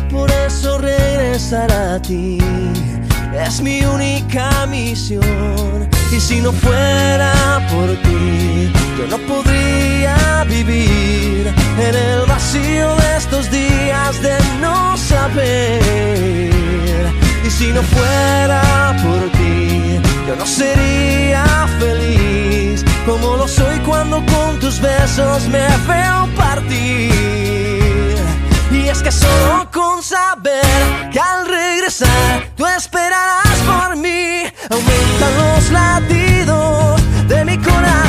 por 0.10 0.30
eso 0.32 0.78
regresar 0.78 1.72
a 1.72 2.02
ti 2.02 2.38
es 3.46 3.62
mi 3.62 3.84
única 3.84 4.66
misión. 4.68 5.90
Y 6.12 6.20
si 6.20 6.42
no 6.42 6.52
fuera 6.52 7.68
por 7.72 7.90
ti, 8.04 8.72
yo 8.98 9.08
no 9.10 9.18
podría 9.28 10.44
vivir 10.48 11.52
en 11.80 11.96
el 11.96 12.26
vacío 12.28 12.96
de 12.96 13.18
estos 13.18 13.50
días 13.50 14.22
de 14.22 14.38
no 14.62 14.96
saber. 14.96 16.53
Si 17.64 17.72
no 17.72 17.82
fuera 17.82 18.94
por 19.02 19.32
ti, 19.38 19.98
yo 20.28 20.36
no 20.36 20.46
sería 20.46 21.46
feliz 21.80 22.84
como 23.06 23.38
lo 23.38 23.48
soy 23.48 23.80
cuando 23.86 24.18
con 24.18 24.60
tus 24.60 24.82
besos 24.82 25.48
me 25.48 25.66
veo 25.88 26.28
partir. 26.36 28.18
Y 28.70 28.90
es 28.90 29.02
que 29.02 29.14
solo 29.14 29.72
con 29.72 30.04
saber 30.04 31.10
que 31.14 31.20
al 31.22 31.48
regresar 31.48 32.50
tú 32.58 32.66
esperarás 32.68 33.58
por 33.66 33.96
mí, 33.96 34.44
aumentan 34.70 35.34
los 35.38 35.72
latidos 35.72 37.02
de 37.30 37.46
mi 37.46 37.58
corazón. 37.60 38.03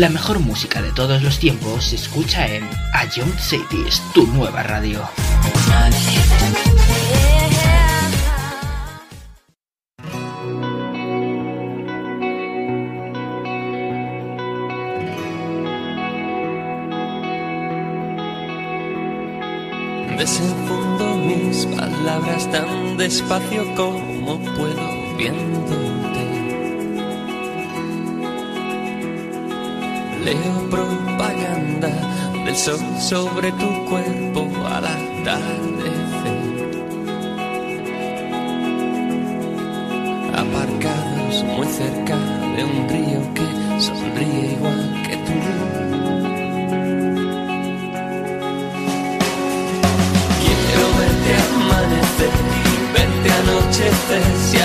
La 0.00 0.08
mejor 0.08 0.38
música 0.38 0.80
de 0.80 0.92
todos 0.92 1.22
los 1.22 1.38
tiempos 1.38 1.84
se 1.84 1.96
escucha 1.96 2.46
en 2.46 2.66
A 2.94 3.04
Young 3.04 3.38
Cities, 3.38 4.00
tu 4.14 4.26
nueva 4.28 4.62
radio. 4.62 4.98
Desenfundo 20.16 21.16
mis 21.18 21.66
palabras 21.76 22.50
tan 22.50 22.96
despacio 22.96 23.74
como 23.74 24.40
puedo 24.54 25.16
viéndote. 25.18 25.89
Leo 30.30 30.70
propaganda 30.70 31.90
del 32.44 32.54
sol 32.54 32.78
sobre 33.00 33.50
tu 33.50 33.84
cuerpo 33.86 34.48
al 34.64 34.84
atardecer. 34.86 36.38
Aparcados 40.32 41.42
muy 41.56 41.66
cerca 41.66 42.16
de 42.54 42.64
un 42.64 42.88
río 42.88 43.20
que 43.34 43.80
sonríe 43.80 44.52
igual 44.52 45.02
que 45.08 45.16
tú. 45.26 45.36
Quiero 50.42 50.86
verte 51.00 51.32
amanecer 51.56 52.30
verte 52.94 53.32
anochecer. 53.32 54.59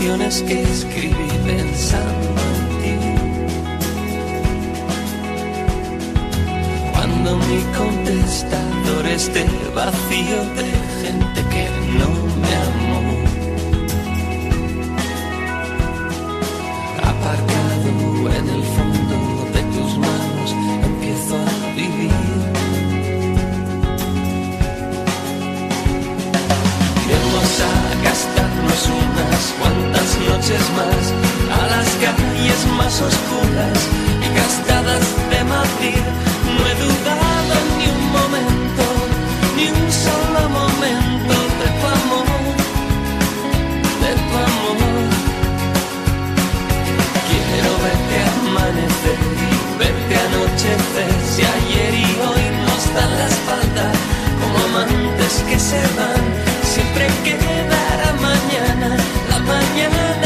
Canciones 0.00 0.42
que 0.48 0.62
escribí 0.62 1.28
pensando 1.44 2.40
en 2.84 2.96
ti. 2.96 2.96
Cuando 6.94 7.36
mi 7.36 7.60
contestador 7.76 9.06
esté 9.06 9.44
vacío 9.74 10.38
de 10.56 10.68
gente 11.02 11.40
que 11.52 11.68
no 11.98 12.19
a 30.52 31.66
las 31.68 31.88
calles 32.02 32.66
más 32.76 33.00
oscuras 33.00 33.78
y 34.20 34.34
gastadas 34.34 35.04
de 35.30 35.44
Madrid. 35.44 36.02
No 36.56 36.66
he 36.66 36.74
dudado 36.74 37.54
ni 37.78 37.86
un 37.86 38.10
momento, 38.10 38.84
ni 39.54 39.68
un 39.68 39.92
solo 39.92 40.48
momento 40.48 41.34
de 41.60 41.68
tu 41.78 41.86
amor, 41.86 42.26
de 44.02 44.12
tu 44.26 44.34
amor. 44.50 45.08
Quiero 47.28 47.70
verte 47.86 48.16
amanecer 48.34 49.18
verte 49.78 50.14
anochecer. 50.26 51.12
Si 51.30 51.42
ayer 51.42 51.94
y 51.94 52.10
hoy 52.26 52.44
nos 52.66 52.82
dan 52.94 53.10
la 53.18 53.26
espalda 53.28 53.86
como 54.40 54.58
amantes 54.64 55.44
que 55.48 55.58
se 55.60 55.80
van, 55.96 56.24
siempre 56.64 57.06
quedará 57.24 58.12
mañana, 58.20 58.96
la 59.30 59.38
mañana, 59.38 60.19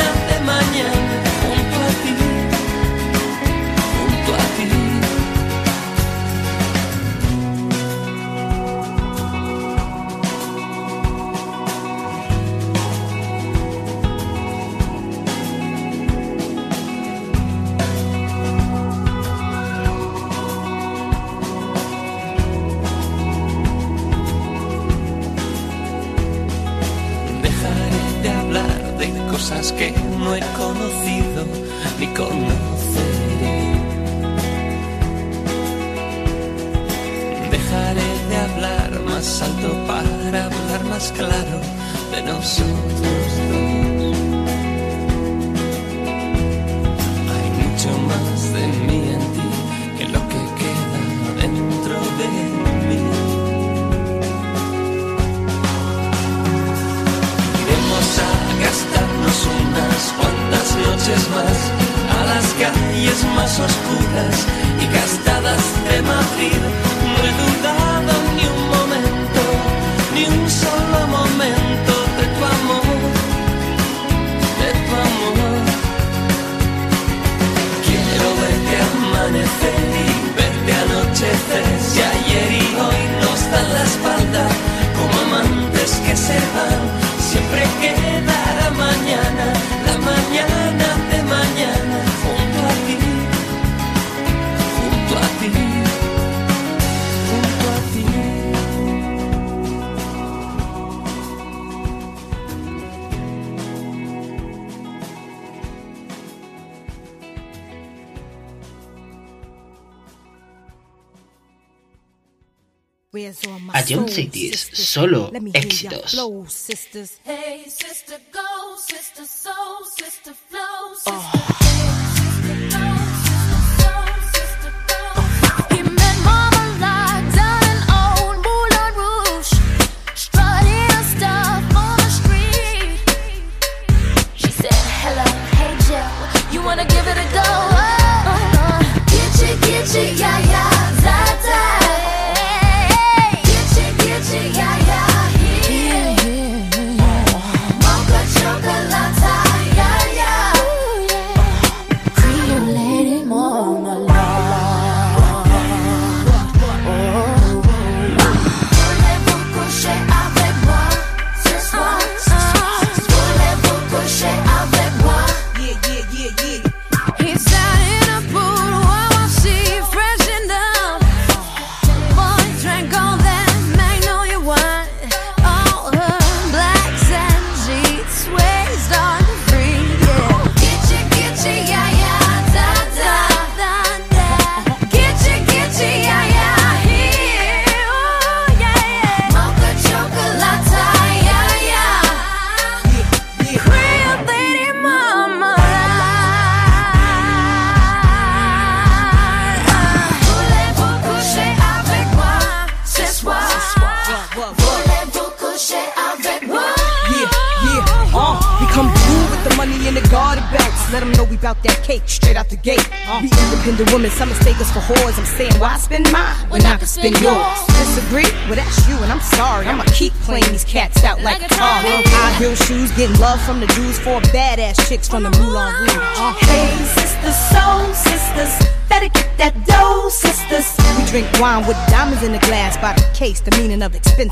John 113.87 114.09
Cities, 114.09 114.71
solo 114.73 115.31
éxitos. 115.53 116.15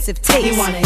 expensive 0.09 0.23
taste. 0.23 0.55
He 0.55 0.59
wanna 0.59 0.82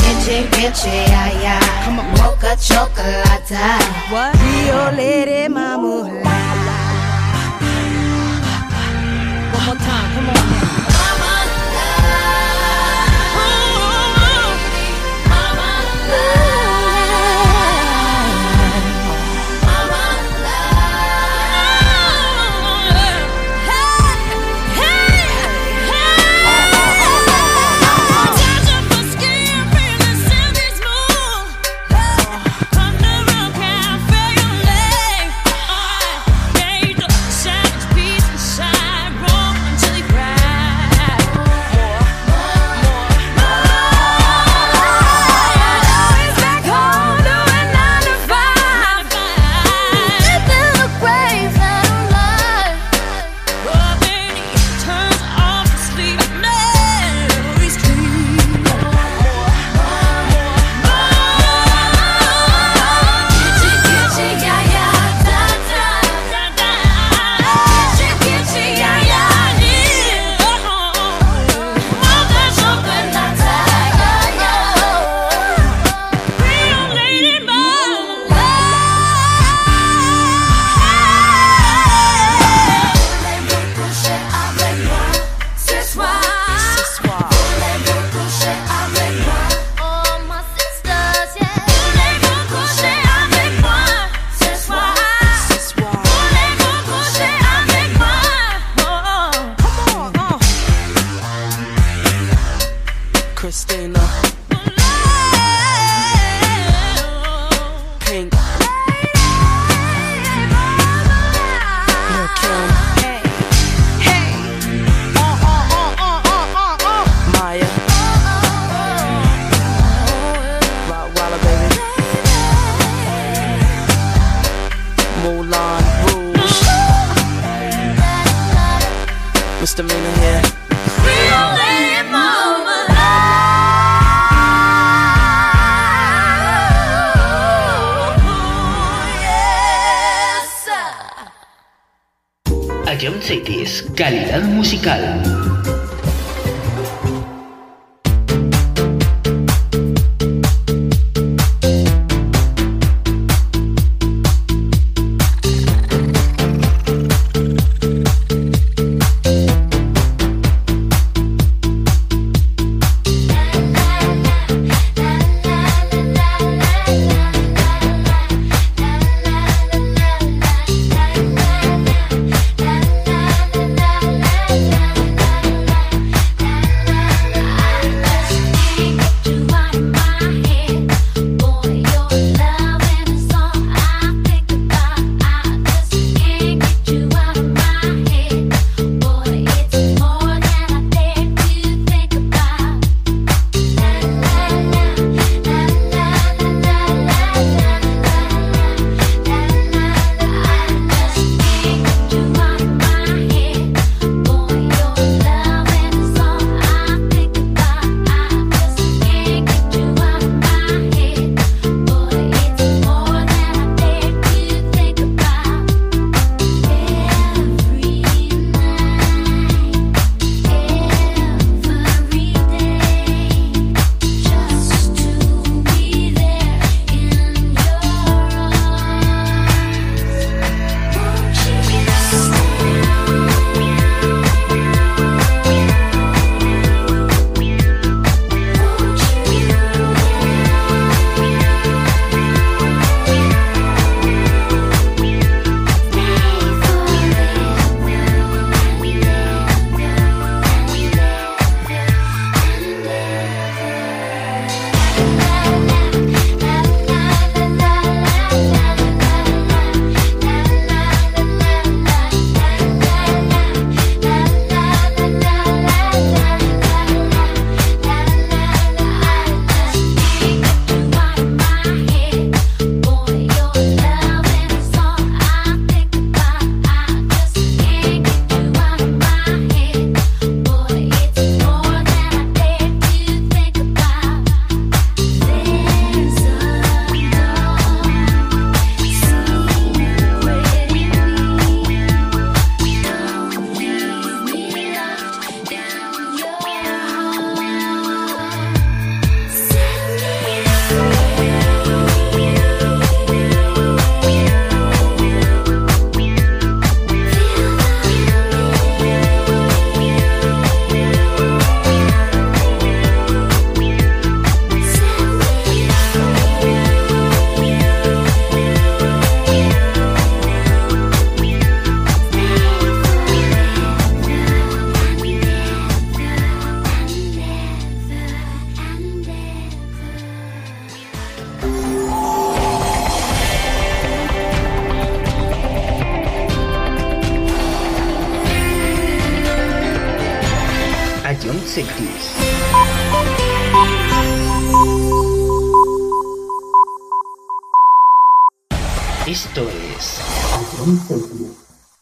Es 341.59 341.65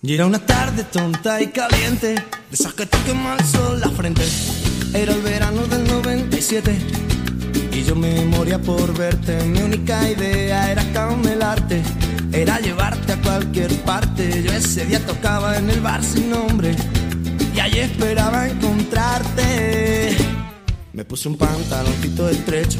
Y 0.01 0.15
era 0.15 0.27
una 0.27 0.39
tarde 0.39 0.85
tonta 0.85 1.43
y 1.43 1.49
caliente, 1.49 2.15
de 2.15 2.25
esas 2.53 2.73
que 2.75 2.87
te 2.87 2.97
quema 2.99 3.37
la 3.81 3.91
frente. 3.91 4.23
Era 4.93 5.13
el 5.13 5.23
verano 5.23 5.67
del 5.67 5.85
97 5.89 6.79
y 7.73 7.83
yo 7.83 7.97
me 7.97 8.25
moría 8.27 8.61
por 8.61 8.97
verte. 8.97 9.43
Mi 9.47 9.61
única 9.61 10.09
idea 10.09 10.71
era 10.71 10.85
camelarte, 10.93 11.83
era 12.31 12.61
llevarte 12.61 13.15
a 13.15 13.21
cualquier 13.21 13.75
parte. 13.81 14.41
Yo 14.45 14.53
ese 14.53 14.87
día 14.87 15.05
tocaba 15.05 15.57
en 15.59 15.69
el 15.69 15.81
bar 15.81 16.05
sin 16.05 16.31
nombre 16.31 16.77
y 17.55 17.60
allí 17.60 17.78
esperaba 17.78 18.48
encontrarte. 18.48 20.16
Me 20.93 21.05
puse 21.05 21.28
un 21.28 21.36
pantaloncito 21.36 22.28
estrecho, 22.28 22.78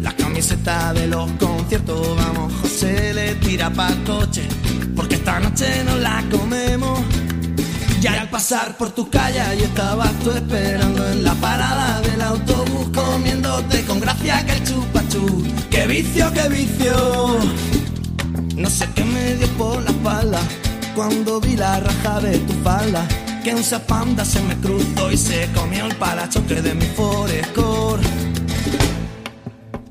la 0.00 0.12
camiseta 0.12 0.92
de 0.92 1.06
los 1.06 1.30
conciertos. 1.32 2.16
Vamos, 2.16 2.52
José 2.62 3.14
le 3.14 3.34
tira 3.36 3.70
pa' 3.70 3.94
coche, 4.06 4.46
porque 4.94 5.16
esta 5.16 5.40
noche 5.40 5.84
nos 5.84 6.00
la 6.00 6.24
comemos. 6.30 7.00
Ya 8.00 8.20
al 8.20 8.30
pasar 8.30 8.76
por 8.76 8.90
tu 8.90 9.10
calle 9.10 9.42
y 9.58 9.62
estabas 9.64 10.12
tú 10.20 10.30
esperando 10.30 11.08
en 11.10 11.24
la 11.24 11.34
parada 11.34 12.00
del 12.00 12.22
autobús 12.22 12.88
comiéndote 12.94 13.84
con 13.86 13.98
gracia 13.98 14.46
que 14.46 14.52
el 14.52 14.64
chupachú. 14.64 15.44
¡Qué 15.68 15.86
vicio, 15.88 16.32
qué 16.32 16.48
vicio! 16.48 17.38
No 18.54 18.70
sé 18.70 18.88
qué 18.94 19.04
me 19.04 19.34
dio 19.34 19.48
por 19.58 19.82
la 19.82 19.90
espalda 19.90 20.40
cuando 20.94 21.40
vi 21.40 21.56
la 21.56 21.80
raja 21.80 22.20
de 22.20 22.38
tu 22.38 22.52
falda. 22.62 23.06
Un 23.54 23.64
zapanda 23.64 24.26
se 24.26 24.42
me 24.42 24.54
cruzó 24.56 25.10
y 25.10 25.16
se 25.16 25.48
comió 25.54 25.86
el 25.86 25.96
parachoque 25.96 26.60
de 26.60 26.74
mi 26.74 26.84
Forescore. 26.84 28.02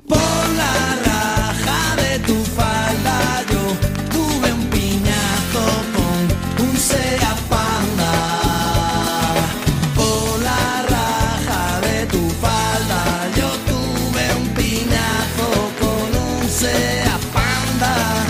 Por 0.07 0.49
la 0.55 0.95
raja 1.03 1.95
de 1.95 2.19
tu 2.19 2.35
falda 2.55 3.43
yo 3.51 3.61
tuve 4.11 4.53
un 4.53 4.65
piñazo 4.67 5.65
con 5.95 6.67
un 6.67 6.77
Seat 6.77 7.39
Panda. 7.49 8.13
Por 9.95 10.39
la 10.43 10.83
raja 10.87 11.81
de 11.81 12.05
tu 12.05 12.29
falda 12.39 13.27
yo 13.35 13.49
tuve 13.65 14.35
un 14.39 14.47
piñazo 14.49 15.49
con 15.81 16.41
un 16.41 16.49
Seat 16.49 17.21
Panda. 17.33 18.23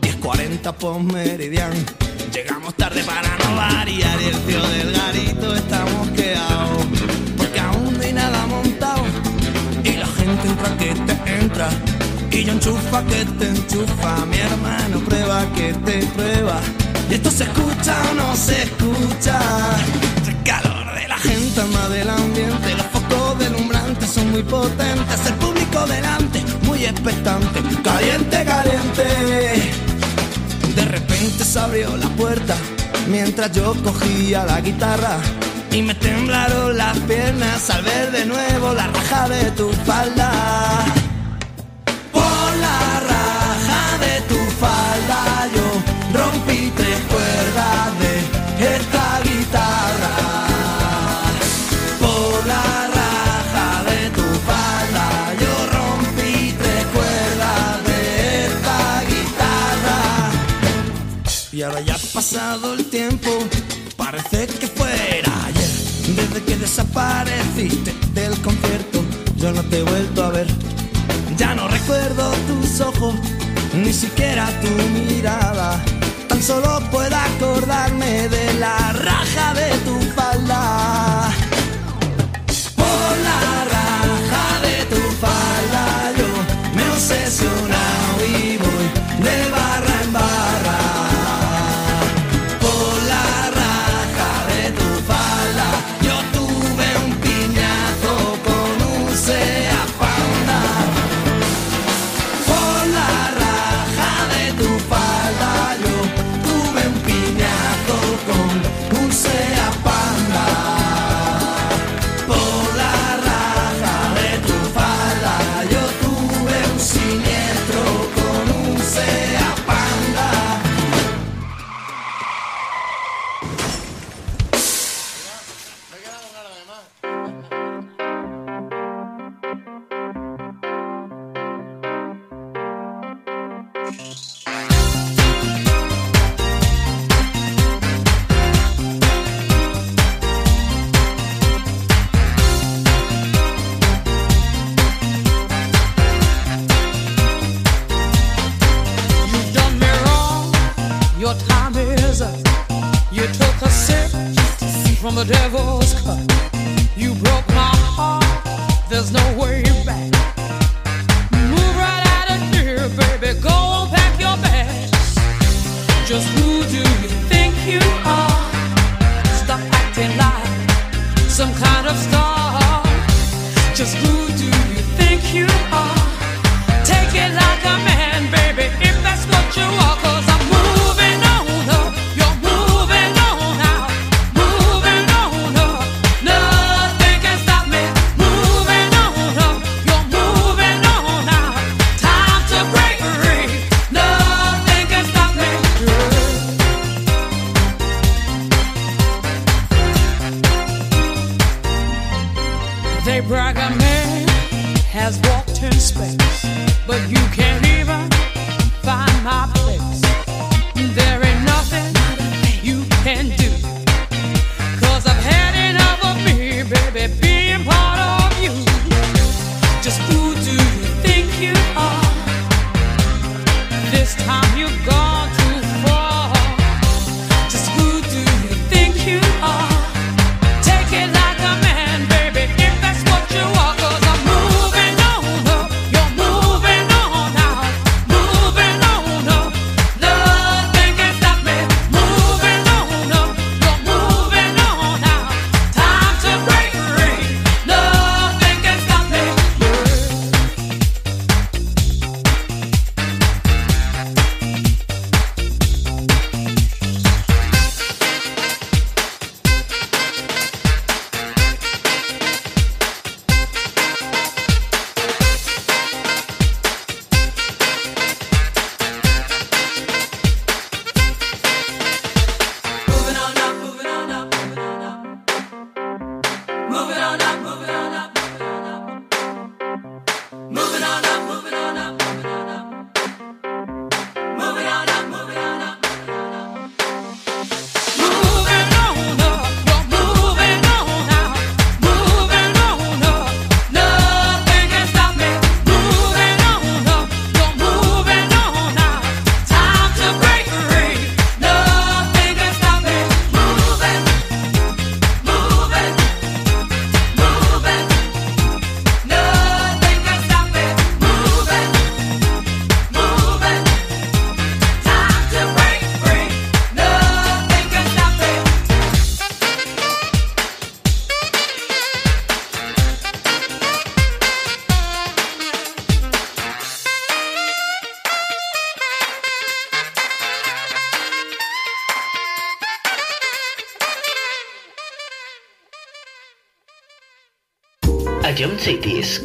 10.40 0.00 0.72
por 0.72 1.02
meridian. 1.02 2.07
Llegamos 2.38 2.72
tarde 2.74 3.02
para 3.02 3.36
no 3.38 3.56
variar 3.56 4.22
y 4.22 4.26
el 4.26 4.38
tío 4.42 4.62
del 4.68 4.92
garito 4.92 5.56
está 5.56 5.84
mosqueado. 5.86 6.78
Porque 7.36 7.58
aún 7.58 7.98
no 7.98 8.00
hay 8.00 8.12
nada 8.12 8.46
montado. 8.46 9.02
Y 9.82 9.96
la 9.96 10.06
gente 10.06 10.46
entra 10.46 10.76
que 10.76 10.94
te 10.94 11.40
entra. 11.40 11.68
Y 12.30 12.44
yo 12.44 12.52
enchufa 12.52 13.02
que 13.06 13.24
te 13.24 13.48
enchufa. 13.48 14.24
Mi 14.26 14.36
hermano 14.36 15.00
prueba 15.00 15.44
que 15.56 15.72
te 15.84 16.06
prueba. 16.14 16.60
Y 17.10 17.14
esto 17.14 17.28
se 17.28 17.42
escucha 17.42 17.96
o 18.08 18.14
no 18.14 18.36
se 18.36 18.62
escucha. 18.62 19.40
El 20.28 20.40
calor 20.44 20.94
de 20.94 21.08
la 21.08 21.18
gente 21.18 21.64
más 21.64 21.90
del 21.90 22.08
ambiente. 22.08 22.74
Los 22.76 22.86
focos 22.86 23.38
deslumbrantes 23.40 24.10
son 24.10 24.30
muy 24.30 24.44
potentes. 24.44 25.26
El 25.26 25.34
público 25.34 25.84
delante, 25.88 26.44
muy 26.62 26.84
expectante. 26.84 27.60
Caliente, 27.82 28.44
caliente. 28.44 29.77
De 30.78 30.84
repente 30.84 31.42
se 31.42 31.58
abrió 31.58 31.96
la 31.96 32.08
puerta 32.10 32.54
mientras 33.08 33.50
yo 33.50 33.74
cogía 33.82 34.44
la 34.44 34.60
guitarra 34.60 35.18
y 35.72 35.82
me 35.82 35.92
temblaron 35.96 36.76
las 36.76 36.96
piernas 36.98 37.68
al 37.70 37.82
ver 37.82 38.12
de 38.12 38.24
nuevo 38.26 38.74
la 38.74 38.86
raja 38.86 39.28
de 39.28 39.50
tu 39.50 39.72
falda. 39.84 40.30
Por 42.12 42.50
la 42.66 43.00
raja 43.12 43.98
de 44.06 44.20
tu 44.28 44.38
falda 44.62 45.48
yo 45.52 45.66
rompí 46.16 46.72
tres 46.76 46.98
cuerdas 47.10 47.98
de 47.98 48.76
esta 48.76 49.20
guitarra. 49.24 50.27
Pasado 62.18 62.74
el 62.74 62.84
tiempo, 62.86 63.30
parece 63.96 64.48
que 64.48 64.66
fuera 64.66 65.32
ayer. 65.46 65.70
Desde 66.16 66.42
que 66.42 66.56
desapareciste 66.56 67.94
del 68.12 68.36
concierto, 68.40 69.04
yo 69.36 69.52
no 69.52 69.62
te 69.62 69.78
he 69.78 69.82
vuelto 69.84 70.24
a 70.24 70.30
ver. 70.30 70.48
Ya 71.36 71.54
no 71.54 71.68
recuerdo 71.68 72.32
tus 72.48 72.80
ojos, 72.80 73.14
ni 73.72 73.92
siquiera 73.92 74.48
tu 74.60 74.68
mirada. 74.98 75.80
Tan 76.28 76.42
solo 76.42 76.80
puedo 76.90 77.14
acordarme 77.14 78.28
de 78.28 78.54
la 78.54 78.92
raja 78.94 79.54
de 79.54 79.70
tu 79.86 80.00
falda. 80.16 81.17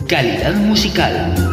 Calidad 0.07 0.55
musical. 0.55 1.52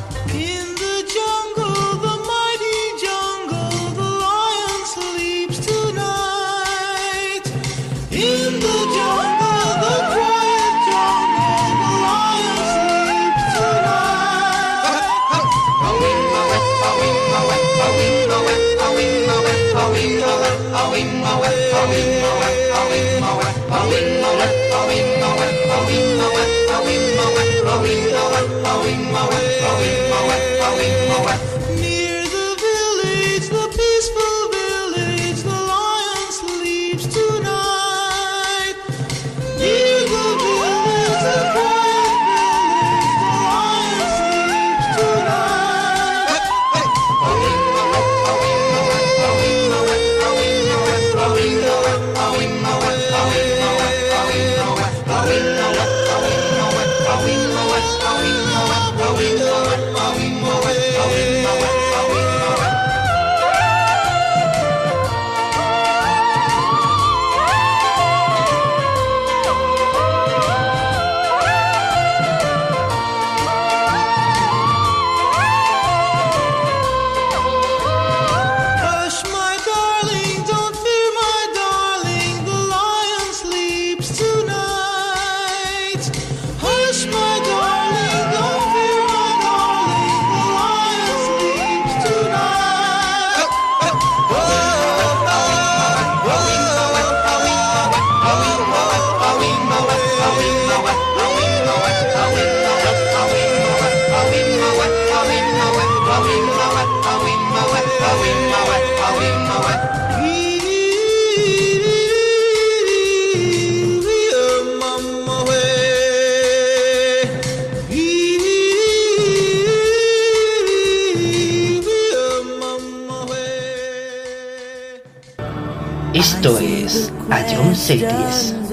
Ion 127.61 127.75
Cities. 127.75 128.71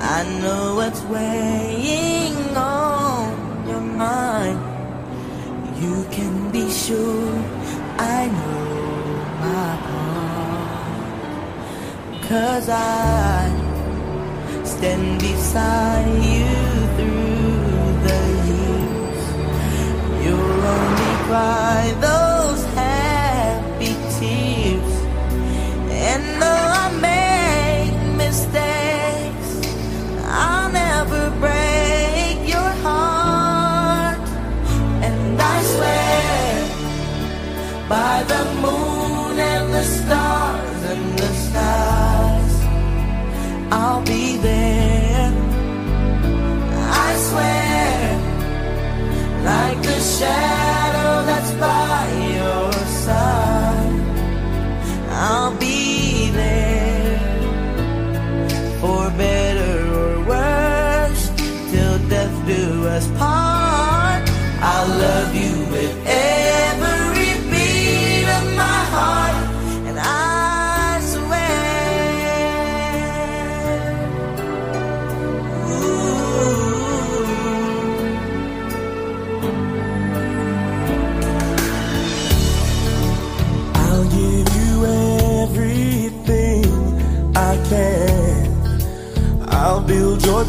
I 0.00 0.24
know 0.40 0.76
what's 0.76 1.02
weighing 1.02 2.56
on 2.56 3.68
your 3.68 3.80
mind. 3.80 4.60
You 5.82 6.04
can 6.10 6.50
be 6.50 6.70
sure 6.70 7.34
I 7.98 8.26
know 8.38 8.64
my 9.44 9.70
part. 9.88 11.02
Cause 12.28 12.68
I 12.70 13.50
stand 14.64 15.20
beside 15.20 16.08
you 16.32 16.48
through 16.96 17.92
the 18.06 18.20
years. 18.48 19.22
You'll 20.24 20.62
only 20.76 21.14
cry 21.26 21.94
those 22.00 22.27
by 37.88 38.22
the 38.24 38.44
moon 38.60 39.38
and 39.38 39.72
the 39.72 39.82
stars 39.82 40.82
and 40.92 41.18
the 41.18 41.32
stars, 41.46 42.54
I'll 43.72 44.02
be 44.02 44.36
there. 44.36 45.32
I 47.06 47.16
swear, 47.28 48.20
like 49.44 49.82
the 49.82 50.00
shadow 50.00 50.57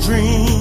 dream. 0.02 0.59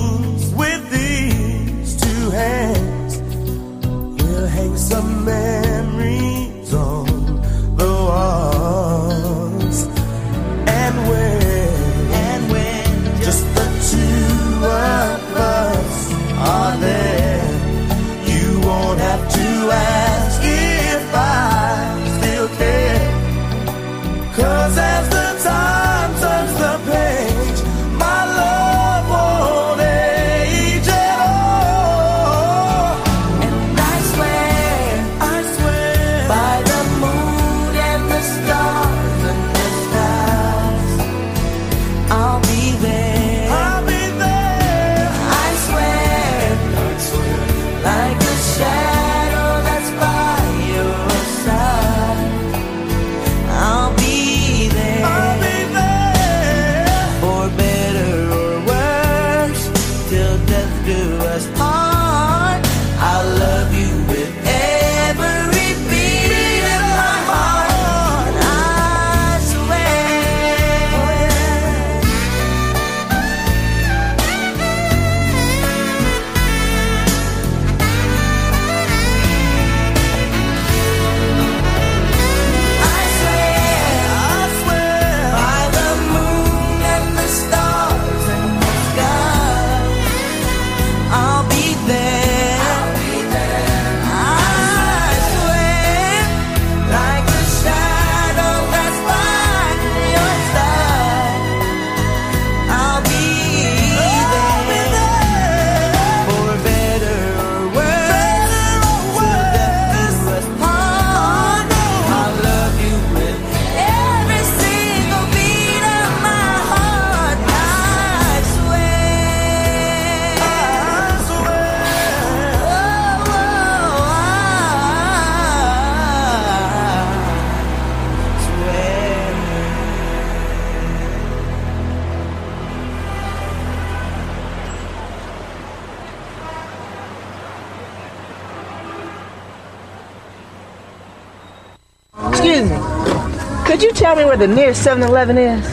the 144.39 144.47
nearest 144.47 144.85
7 144.85 145.03
Eleven 145.03 145.37
is? 145.37 145.67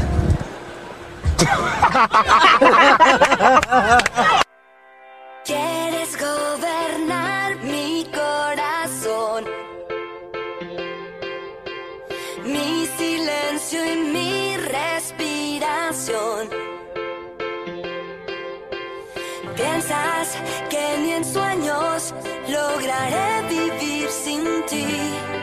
Quieres 5.46 6.18
gobernar 6.18 7.58
mi 7.64 8.08
corazón, 8.12 9.46
mi 12.44 12.88
silencio 12.98 13.86
y 13.86 13.98
mi 13.98 14.58
respiración. 14.58 16.50
Piensas 19.56 20.38
que 20.72 20.98
ni 21.02 21.12
en 21.14 21.24
sueños 21.24 22.16
lograré 22.48 23.44
vivir 23.48 24.10
sin 24.10 24.66
ti. 24.66 25.35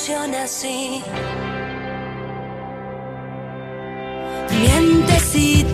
funciona 0.00 0.44
así. 0.44 1.02
Mientes 4.50 5.34
y 5.34 5.64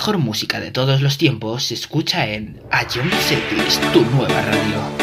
mejor 0.00 0.16
música 0.16 0.60
de 0.60 0.70
todos 0.70 1.02
los 1.02 1.18
tiempos 1.18 1.64
se 1.64 1.74
escucha 1.74 2.26
en 2.26 2.58
A 2.70 2.88
Young 2.88 3.12
Setlist, 3.28 3.82
tu 3.92 4.00
nueva 4.00 4.40
radio. 4.40 4.99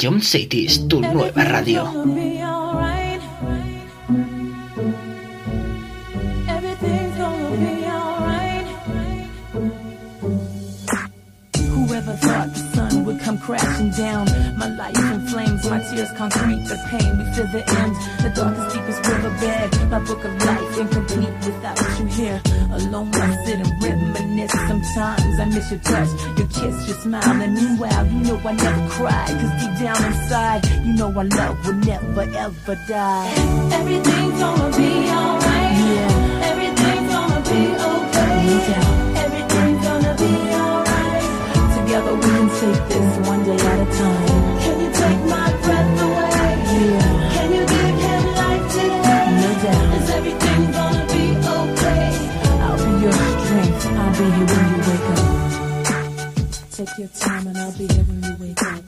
Ion 0.00 0.20
Cities, 0.22 0.86
tu 0.86 1.00
nueva 1.00 1.42
radio. 1.42 2.27
Cry. 28.98 29.26
Cause 29.40 29.54
deep 29.60 29.74
down 29.84 30.00
inside, 30.10 30.60
you 30.84 30.92
know 30.98 31.10
our 31.18 31.24
love 31.24 31.56
will 31.66 31.80
never 31.90 32.24
ever 32.44 32.74
die. 32.88 33.28
Everything's 33.78 34.38
gonna 34.42 34.70
be 34.76 34.90
alright. 35.18 35.72
Yeah. 35.88 36.50
Everything's 36.50 37.08
gonna 37.14 37.40
be 37.50 37.60
okay. 37.90 38.34
No 38.48 38.56
doubt. 38.68 38.94
Everything's 39.24 39.80
gonna 39.86 40.14
be 40.22 40.32
alright. 40.62 41.24
Together 41.76 42.14
we 42.20 42.28
can 42.36 42.48
take 42.60 42.82
this 42.90 43.10
one 43.32 43.42
day 43.48 43.60
at 43.70 43.78
a 43.84 43.88
time. 43.98 44.26
Can 44.62 44.76
you 44.82 44.90
take 45.02 45.22
my 45.34 45.48
breath 45.64 46.02
away? 46.06 46.50
Yeah. 46.74 47.06
Can 47.34 47.48
you 47.56 47.64
give 47.74 47.96
him 48.04 48.22
life 48.40 48.64
today? 48.74 49.24
No 49.42 49.50
doubt. 49.64 49.86
Is 49.98 50.08
everything 50.18 50.60
gonna 50.76 51.04
be 51.14 51.24
okay? 51.56 52.06
I'll 52.66 52.78
be 52.84 52.92
your 53.04 53.16
strength. 53.42 53.86
I'll 54.02 54.12
be 54.18 54.26
here 54.36 54.48
when 54.52 54.66
you 54.74 54.80
wake 54.88 55.08
up. 55.14 55.24
Take 56.78 56.94
your 56.98 57.08
time 57.08 57.46
and 57.48 57.58
I'll 57.58 57.72
be 57.78 57.86
here 57.92 58.04
when 58.04 58.22
you 58.22 58.34
wake 58.40 58.62
up. 58.62 58.87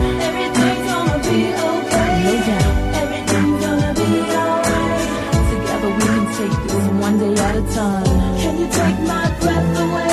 At 7.51 7.57
a 7.57 7.63
time. 7.73 8.05
Can 8.41 8.53
you 8.59 8.67
take 8.67 8.99
my 9.11 9.27
breath 9.41 9.79
away? 9.83 10.07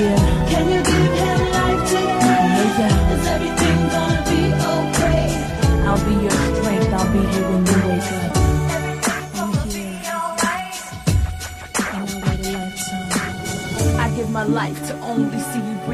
Yeah. 0.00 0.50
Can 0.50 0.64
you 0.74 0.80
give 0.90 1.12
him 1.22 1.40
life 1.56 1.82
today? 1.88 2.58
Doubt. 2.78 3.12
Is 3.14 3.26
everything 3.34 3.78
gonna 3.94 4.30
be 4.30 4.42
okay? 4.74 5.26
I'll 5.86 6.02
be 6.08 6.14
your 6.26 6.38
strength. 6.56 6.92
I'll 6.98 7.10
be 7.14 7.22
here 7.32 7.46
when 7.50 7.62
you 7.70 7.78
wake 7.86 8.10
up. 8.18 8.32
Everything 8.76 9.24
gonna 9.36 9.64
be 9.74 9.84
alright. 10.16 10.76
I 14.04 14.06
give 14.16 14.30
my 14.30 14.44
life 14.44 14.78
to 14.88 14.92
only 15.00 15.40
see 15.50 15.62
you 15.68 15.76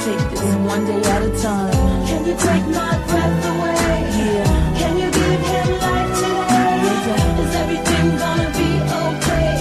Take 0.00 0.30
this 0.30 0.54
one 0.64 0.84
day 0.86 1.02
at 1.12 1.22
a 1.22 1.30
time. 1.42 1.72
Can 2.08 2.24
you 2.24 2.34
take 2.34 2.66
my 2.72 2.92
breath 3.08 3.46
away? 3.52 4.00
Yeah. 4.16 4.80
Can 4.80 4.92
you 4.96 5.08
give 5.12 5.40
him 5.52 5.68
life 5.84 6.10
today? 6.20 6.80
Doubt. 7.06 7.40
Is 7.44 7.54
everything 7.62 8.06
gonna 8.22 8.48
be 8.56 8.70
okay? 9.04 9.52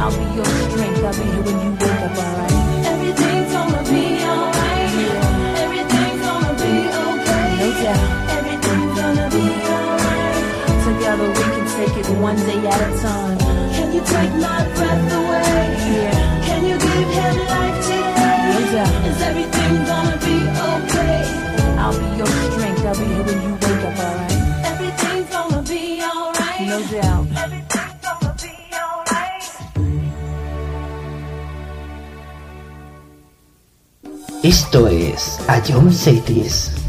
I'll 0.00 0.10
be 0.10 0.26
your 0.34 0.48
strength. 0.62 1.04
I'll 1.06 1.14
be 1.14 1.26
here 1.30 1.42
when 1.46 1.58
you 1.62 1.70
wake 1.78 2.02
up, 2.06 2.18
alright? 2.18 2.56
Everything's 2.92 3.50
gonna 3.54 3.82
be 3.86 4.04
alright. 4.26 4.90
Yeah. 5.06 5.62
Everything's 5.64 6.20
gonna 6.26 6.54
be 6.62 6.74
okay. 7.06 7.46
No 7.62 7.68
doubt. 7.84 8.10
Everything's 8.38 8.92
gonna 8.98 9.28
be 9.36 9.44
alright. 9.70 10.42
Together 10.86 11.28
we 11.36 11.44
can 11.54 11.66
take 11.78 11.94
it 12.02 12.08
one 12.18 12.38
day 12.48 12.60
at 12.74 12.80
a 12.80 12.90
time. 13.06 13.38
Can 13.76 13.88
you 13.94 14.02
take 14.02 14.32
my 14.46 14.60
breath 14.74 15.12
away? 15.20 15.62
Yeah. 15.94 16.42
Can 16.46 16.60
you 16.70 16.76
give 16.86 17.10
him 17.18 17.36
life 17.54 17.78
today? 17.86 17.95
No. 18.72 18.82
Is 18.82 19.22
everything 19.22 19.84
gonna 19.86 20.16
be 20.18 20.36
okay? 20.72 21.22
I'll 21.78 21.96
be 21.96 22.16
your 22.18 22.26
strength. 22.26 22.84
I'll 22.84 22.98
be 22.98 23.04
here 23.04 23.22
when 23.22 23.42
you 23.42 23.52
wake 23.54 23.84
up, 23.86 23.96
alright? 23.96 24.32
Everything's 24.66 25.30
gonna 25.30 25.62
be 25.62 26.02
alright. 26.02 26.66
No 26.66 26.78
doubt. 26.90 27.26
Everything's 27.44 28.00
gonna 28.02 28.34
be 28.42 28.54
alright. 28.74 29.44
Esto 34.42 34.88
es 34.88 35.38
Ion 35.48 35.92
Cities. 35.92 36.85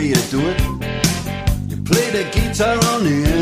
way 0.00 0.08
you 0.08 0.14
do 0.30 0.40
it. 0.50 0.60
You 1.68 1.76
play 1.82 2.10
the 2.10 2.24
guitar 2.32 2.76
on 2.92 3.04
the 3.04 3.16
end. 3.26 3.39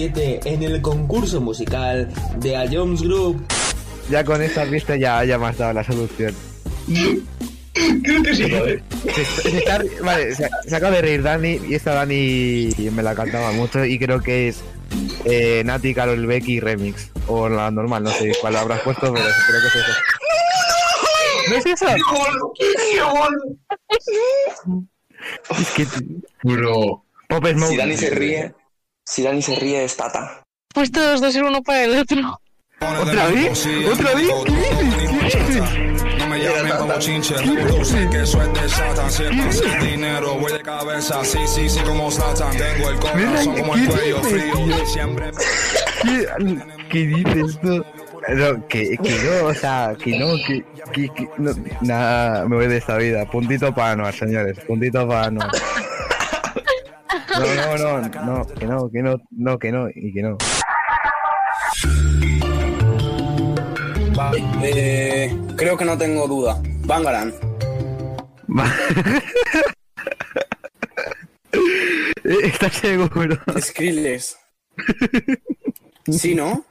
7 0.00 0.40
en 0.44 0.62
el 0.62 0.82
concurso 0.82 1.40
musical 1.40 2.10
de 2.38 2.54
A 2.54 2.66
Jones 2.70 3.00
Group. 3.00 3.42
Ya 4.10 4.22
con 4.24 4.42
esta 4.42 4.66
pista 4.66 4.94
ya, 4.94 5.24
ya 5.24 5.38
me 5.38 5.46
has 5.46 5.56
dado 5.56 5.72
la 5.72 5.82
solución. 5.84 6.34
Creo 8.02 8.22
que 8.22 8.34
sí, 8.34 8.42
joder. 8.50 8.82
Se, 9.14 9.24
se 9.24 9.56
está- 9.58 9.82
vale, 10.02 10.34
se, 10.34 10.50
se 10.68 10.76
acaba 10.76 10.96
de 10.96 11.00
reír 11.00 11.22
Dani 11.22 11.60
y 11.66 11.74
esta 11.74 11.94
Dani 11.94 12.68
me 12.92 13.02
la 13.02 13.14
cantaba 13.14 13.52
mucho 13.52 13.86
y 13.86 13.98
creo 13.98 14.20
que 14.20 14.48
es 14.48 14.60
eh, 15.24 15.62
Nati, 15.64 15.94
Carol 15.94 16.26
Becky 16.26 16.60
Remix. 16.60 17.10
O 17.26 17.48
la 17.48 17.70
normal, 17.70 18.02
no 18.02 18.10
sé 18.10 18.32
cuál 18.42 18.56
habrás 18.56 18.80
puesto, 18.82 19.10
pero 19.14 19.24
creo 19.24 19.60
que 19.62 19.66
es 19.66 19.74
eso. 19.76 19.92
¿No 21.48 21.56
es 21.56 21.66
eso? 21.66 21.86
Es 25.58 25.70
que... 25.70 25.86
Bro. 26.42 27.02
Pop 27.28 27.46
Si 27.46 27.54
Smoke. 27.54 27.76
Dani 27.78 27.96
se 27.96 28.10
ríe, 28.10 28.54
si 29.16 29.22
Dani 29.22 29.40
se 29.40 29.56
ríe 29.56 29.82
es 29.82 29.96
Tata. 29.96 30.42
Pues 30.74 30.92
todos 30.92 31.22
dos 31.22 31.32
ser 31.32 31.42
uno 31.42 31.62
para 31.62 31.84
el 31.84 31.98
otro. 31.98 32.38
¿Otra 32.80 33.28
vez? 33.28 33.66
¿Otra 33.90 34.14
vez? 34.14 34.28
¿Qué 34.44 34.52
dices? 34.52 35.34
¿Qué 35.34 35.38
dices? 35.38 36.18
No 36.18 36.26
me 36.26 36.38
llamen 36.38 36.72
como 36.76 36.98
chinche, 36.98 37.34
reproduce 37.34 38.10
que 38.10 38.22
eso 38.22 38.42
es 38.42 38.52
de 38.52 38.68
Satan. 38.68 39.10
Si 39.10 39.22
es 39.22 39.30
para 39.30 39.48
hacer 39.48 39.80
dinero, 39.80 40.34
voy 40.34 40.52
de 40.52 40.60
cabeza. 40.60 41.24
Sí, 41.24 41.38
sí, 41.46 41.66
sí, 41.66 41.80
como 41.80 42.10
Satan. 42.10 42.54
Tengo 42.58 42.90
el 42.90 42.98
corazón 42.98 43.56
como 43.56 43.74
el 43.74 43.88
cuello 43.88 44.22
frío. 44.22 44.86
Siempre. 44.86 45.30
¿Qué, 46.02 46.26
qué 46.90 46.98
dices 47.06 47.58
tú? 47.62 47.82
No, 48.28 48.66
que, 48.68 48.98
que 49.02 49.18
no, 49.24 49.46
o 49.46 49.54
sea, 49.54 49.96
que 50.02 50.18
no, 50.18 50.34
que, 50.46 50.62
que, 50.92 51.08
que 51.08 51.28
no, 51.38 51.52
nada, 51.80 52.46
me 52.46 52.56
voy 52.56 52.66
de 52.66 52.76
esta 52.76 52.98
vida. 52.98 53.24
Puntito 53.24 53.74
para 53.74 53.92
Anuar, 53.92 54.12
señores, 54.12 54.58
puntito 54.66 55.08
para 55.08 55.28
Anuar. 55.28 55.50
No, 57.38 57.76
no, 57.76 57.76
no, 57.76 58.08
no, 58.24 58.46
que 58.46 58.66
no, 58.66 58.90
que 58.90 59.02
no, 59.02 59.20
no, 59.30 59.58
que 59.58 59.72
no, 59.72 59.88
y 59.94 60.12
que 60.12 60.22
no. 60.22 60.38
Vale, 64.14 64.42
eh, 64.62 65.36
creo 65.56 65.76
que 65.76 65.84
no 65.84 65.98
tengo 65.98 66.26
duda. 66.26 66.58
Bangaran. 66.84 67.34
¿Estás 72.24 72.72
seguro? 72.74 73.36
Skrillex. 73.60 74.38
¿Sí, 76.10 76.34
no? 76.34 76.64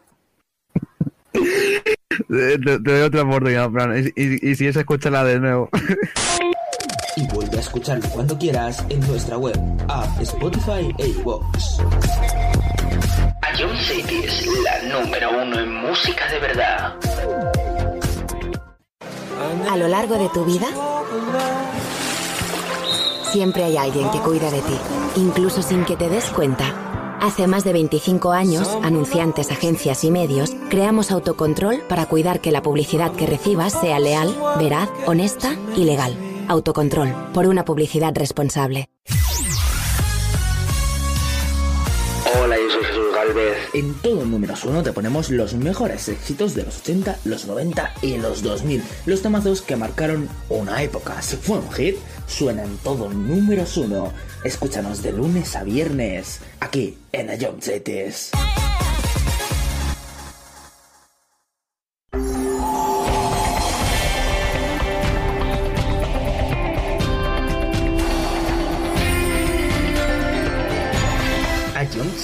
Te, 1.32 2.58
te 2.58 2.77
doy 2.80 3.02
otra 3.02 3.22
oportunidad, 3.24 3.69
Fran, 3.69 3.98
y, 3.98 4.11
y, 4.16 4.52
y 4.52 4.56
si 4.56 4.68
es, 4.68 4.76
escúchala 4.76 5.24
de 5.24 5.40
nuevo. 5.40 5.69
Y 7.18 7.26
vuelve 7.27 7.58
a 7.58 7.61
escucharlo 7.61 8.10
cuando 8.10 8.38
quieras 8.38 8.84
en 8.90 9.00
nuestra 9.08 9.38
web, 9.38 9.58
app, 9.88 10.22
Spotify 10.22 10.94
e 10.98 11.08
iVoox. 11.08 11.80
A 13.42 13.58
John 13.58 13.77
City 13.77 14.24
es 14.26 14.45
la 14.64 15.00
número 15.00 15.30
uno 15.42 15.60
en 15.60 15.74
música 15.74 16.27
de 16.30 16.40
verdad. 16.40 16.95
A 19.69 19.77
lo 19.77 19.88
largo 19.88 20.18
de 20.18 20.27
tu 20.30 20.44
vida, 20.44 20.68
siempre 23.32 23.64
hay 23.64 23.77
alguien 23.77 24.10
que 24.11 24.19
cuida 24.19 24.52
de 24.52 24.61
ti, 24.61 24.77
incluso 25.16 25.61
sin 25.61 25.85
que 25.85 25.95
te 25.95 26.10
des 26.10 26.26
cuenta. 26.26 27.18
Hace 27.22 27.48
más 27.48 27.64
de 27.64 27.72
25 27.72 28.34
años, 28.34 28.68
anunciantes, 28.84 29.52
agencias 29.52 30.03
y 30.03 30.11
medios, 30.11 30.52
creamos 30.69 31.11
autocontrol 31.11 31.80
para 31.88 32.08
cuidar 32.08 32.42
que 32.42 32.52
la 32.52 32.61
publicidad 32.61 33.14
que 33.14 33.26
recibas 33.26 33.72
sea 33.72 34.00
leal, 34.00 34.35
veraz, 34.60 34.90
honesta 35.06 35.56
y 35.77 35.85
legal. 35.85 36.35
Autocontrol, 36.48 37.14
por 37.33 37.48
una 37.48 37.65
publicidad 37.65 38.14
responsable. 38.15 38.90
Hola, 42.41 42.57
yo 42.57 42.69
soy 42.69 42.83
Jesús 42.83 43.14
Galvez. 43.14 43.57
En 43.74 43.93
todo 43.95 44.25
números 44.25 44.64
uno 44.65 44.83
te 44.83 44.91
ponemos 44.93 45.30
los 45.30 45.53
mejores 45.56 46.09
éxitos 46.09 46.53
de 46.53 46.64
los 46.64 46.80
80, 46.82 47.19
los 47.25 47.45
90 47.45 47.93
y 48.01 48.17
los 48.17 48.43
2000. 48.43 48.83
Los 49.06 49.22
temazos 49.22 49.61
que 49.61 49.75
marcaron 49.75 50.30
una 50.49 50.83
época. 50.83 51.22
Si 51.22 51.38
fue 51.38 51.57
un 51.57 51.72
hit, 51.72 51.95
suena 52.27 52.64
en 52.64 52.77
todo 52.77 53.09
números 53.09 53.77
uno. 53.77 54.11
Escúchanos 54.43 55.01
de 55.01 55.14
lunes 55.14 55.56
a 55.56 55.64
viernes, 55.64 56.41
aquí 56.59 56.98
en 57.11 57.30
A 57.30 57.35
Young 57.35 57.59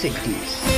Cities. 0.02 0.71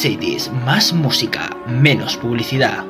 Cities, 0.00 0.50
más 0.64 0.94
música, 0.94 1.54
menos 1.66 2.16
publicidad. 2.16 2.89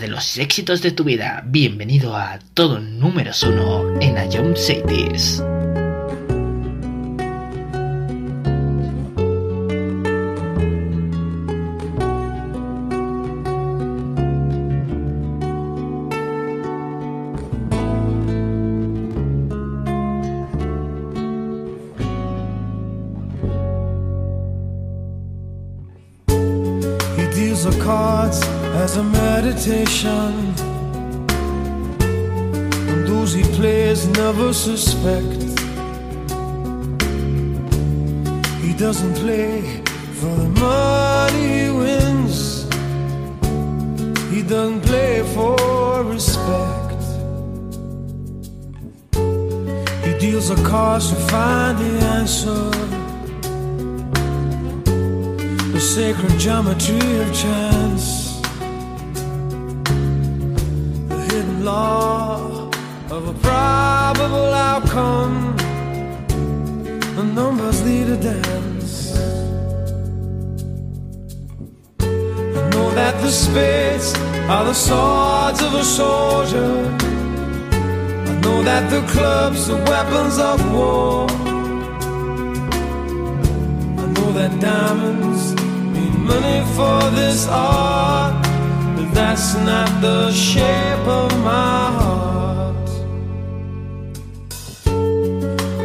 de 0.00 0.08
los 0.08 0.38
éxitos 0.38 0.80
de 0.80 0.92
tu 0.92 1.04
vida. 1.04 1.42
Bienvenido 1.46 2.16
a 2.16 2.38
todo 2.54 2.80
número 2.80 3.32
uno 3.46 4.00
en 4.00 4.16
Ion 4.32 4.56
Cities. 4.56 5.42
He 44.30 44.42
doesn't 44.42 44.82
play 44.82 45.24
for 45.34 46.04
respect. 46.04 47.02
He 50.06 50.12
deals 50.18 50.50
a 50.50 50.56
cards 50.64 51.08
to 51.10 51.16
find 51.16 51.76
the 51.78 51.92
answer. 52.16 52.70
The 55.72 55.80
sacred 55.80 56.38
geometry 56.38 57.20
of 57.22 57.34
chance. 57.34 58.40
The 61.08 61.20
hidden 61.30 61.64
law 61.64 62.70
of 63.10 63.26
a 63.26 63.34
probable 63.42 64.52
outcome. 64.70 65.56
The 67.16 67.24
numbers 67.24 67.82
lead 67.82 68.08
a 68.10 68.16
dance. 68.16 68.69
Know 72.90 72.96
that 72.96 73.20
the 73.20 73.30
spades 73.30 74.14
are 74.48 74.64
the 74.64 74.74
swords 74.74 75.62
of 75.62 75.74
a 75.74 75.84
soldier. 75.84 76.72
I 78.30 78.40
know 78.42 78.62
that 78.62 78.90
the 78.90 79.02
clubs 79.12 79.70
are 79.70 79.82
weapons 79.84 80.38
of 80.38 80.58
war. 80.72 81.26
I 84.02 84.06
know 84.14 84.32
that 84.32 84.60
diamonds 84.60 85.54
mean 85.94 86.24
money 86.24 86.60
for 86.76 87.00
this 87.16 87.46
art, 87.48 88.42
but 88.96 89.08
that's 89.14 89.54
not 89.54 89.90
the 90.00 90.32
shape 90.32 91.06
of 91.06 91.30
my 91.44 91.82
heart. 92.00 92.88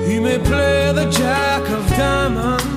He 0.08 0.20
may 0.20 0.40
play 0.40 0.92
the 0.94 1.10
jack 1.12 1.62
of 1.70 1.88
diamonds. 1.90 2.75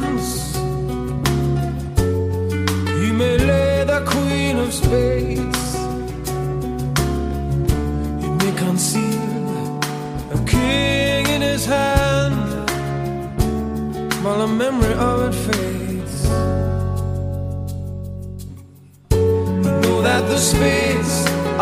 Of 4.69 4.75
spades. 4.75 5.73
He 8.23 8.29
may 8.41 8.53
conceal 8.65 9.81
a 10.37 10.39
king 10.47 11.27
in 11.37 11.41
his 11.41 11.65
hand 11.65 12.71
while 14.23 14.41
the 14.47 14.53
memory 14.63 14.95
of 15.09 15.17
it 15.29 15.37
fades. 15.47 16.17
I 19.71 19.73
know 19.83 19.99
that 20.09 20.23
the 20.33 20.39
spades 20.51 21.15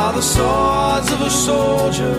are 0.02 0.12
the 0.18 0.26
swords 0.34 1.08
of 1.14 1.20
a 1.20 1.30
soldier. 1.30 2.18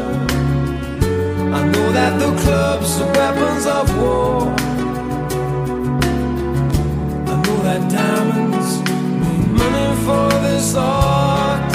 I 1.60 1.62
know 1.74 1.88
that 2.00 2.14
the 2.24 2.32
clubs 2.44 3.02
are 3.02 3.12
weapons 3.20 3.66
of 3.78 3.86
war. 4.00 4.42
I 7.32 7.36
know 7.44 7.58
that 7.68 7.82
diamonds 7.92 8.57
for 10.08 10.30
this 10.48 10.74
art, 10.74 11.70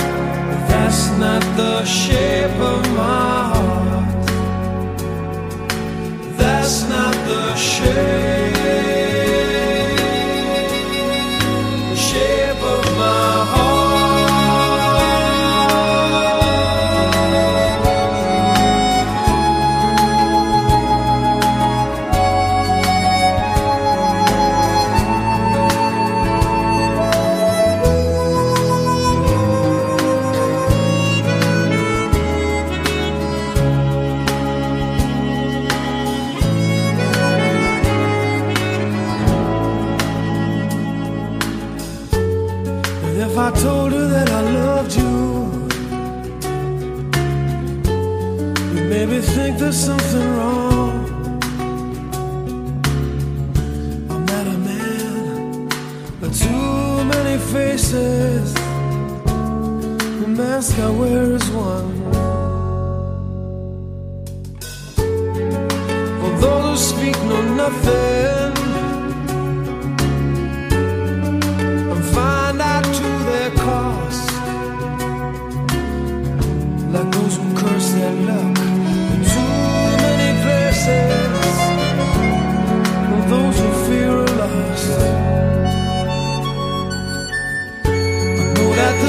that's 0.69 1.11
not 1.19 1.43
the 1.55 1.85
shape 1.85 2.59
of 2.73 2.81
my 2.97 3.39
heart. 3.52 4.27
That's 6.39 6.89
not 6.89 7.15
the 7.28 7.55
shape 7.57 8.51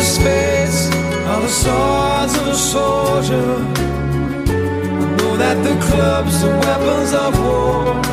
spades 0.03 0.89
are 1.29 1.41
the 1.41 1.47
swords 1.47 2.35
of 2.37 2.47
a 2.47 2.55
soldier. 2.55 3.49
I 5.01 5.15
know 5.17 5.37
that 5.37 5.57
the 5.63 5.75
clubs 5.87 6.43
are 6.43 6.59
weapons 6.59 7.13
of 7.13 7.39
war. 7.39 8.12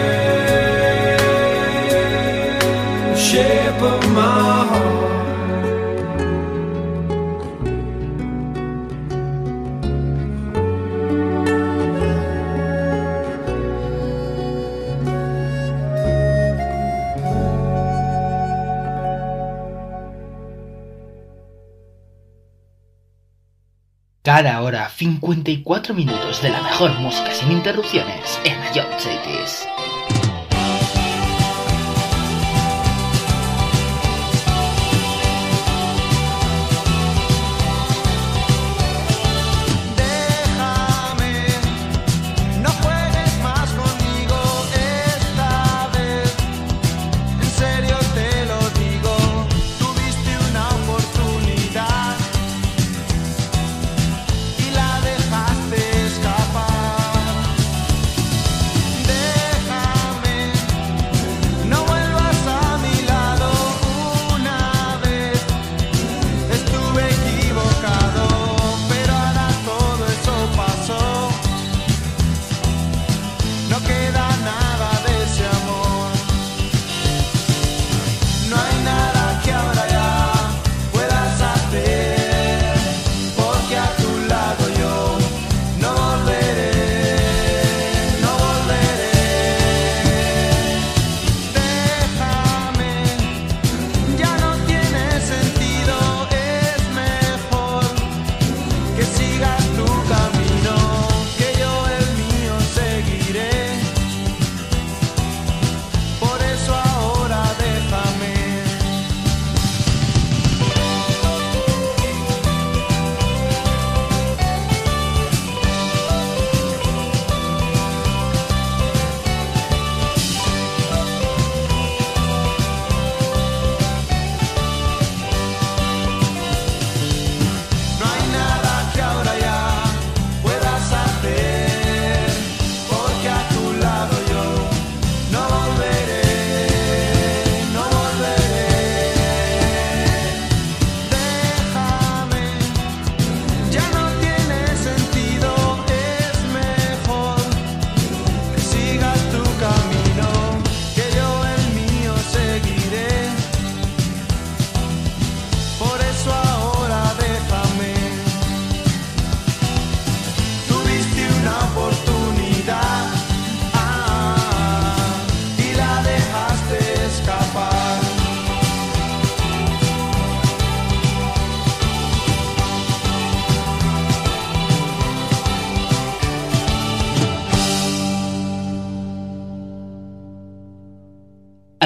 54 25.01 25.95
minutos 25.95 26.43
de 26.43 26.49
la 26.49 26.61
mejor 26.61 26.91
música 26.99 27.33
sin 27.33 27.51
interrupciones 27.51 28.39
en 28.43 28.53
Ion 28.75 28.85
Cities. 28.99 29.67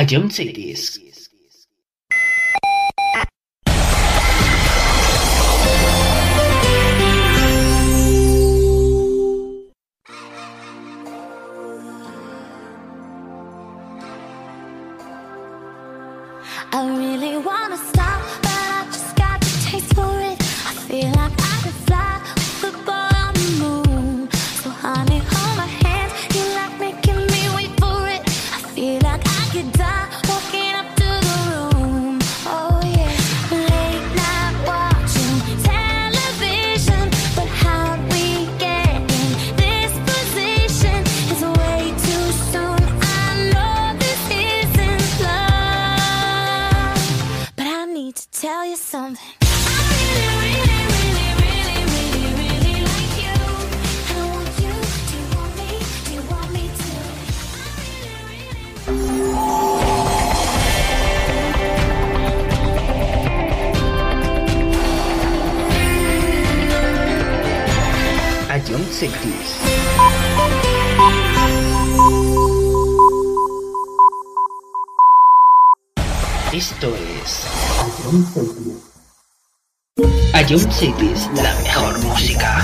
I 0.06 0.08
don't 0.08 0.30
see 0.30 0.52
this. 0.52 0.95
sentís. 68.96 69.60
Esto 76.54 76.96
es 76.96 77.46
Ion 80.50 80.72
Cities, 80.72 81.30
la 81.36 81.54
mejor 81.62 82.00
música. 82.00 82.64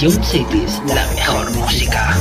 Young 0.00 0.14
la 0.86 1.06
mejor 1.14 1.50
música. 1.50 2.16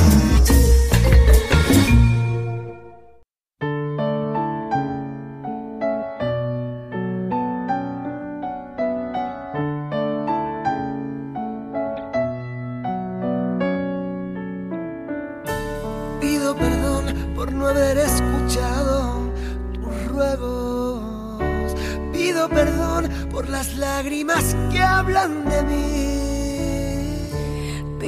Pido 16.20 16.54
perdón 16.58 17.34
por 17.34 17.54
no 17.54 17.68
haber 17.68 17.98
escuchado 17.98 19.32
tus 19.72 20.06
ruegos. 20.08 21.76
Pido 22.12 22.50
perdón 22.50 23.10
por 23.32 23.48
las 23.48 23.74
lágrimas 23.78 24.54
que 24.70 24.82
hablan 24.82 25.46
de 25.50 25.64
mí 25.64 26.29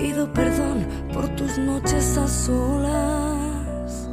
pido 0.02 0.32
perdón 0.34 0.88
por 1.14 1.28
tus 1.36 1.58
noches 1.60 2.18
a 2.18 2.28
solas. 2.28 4.10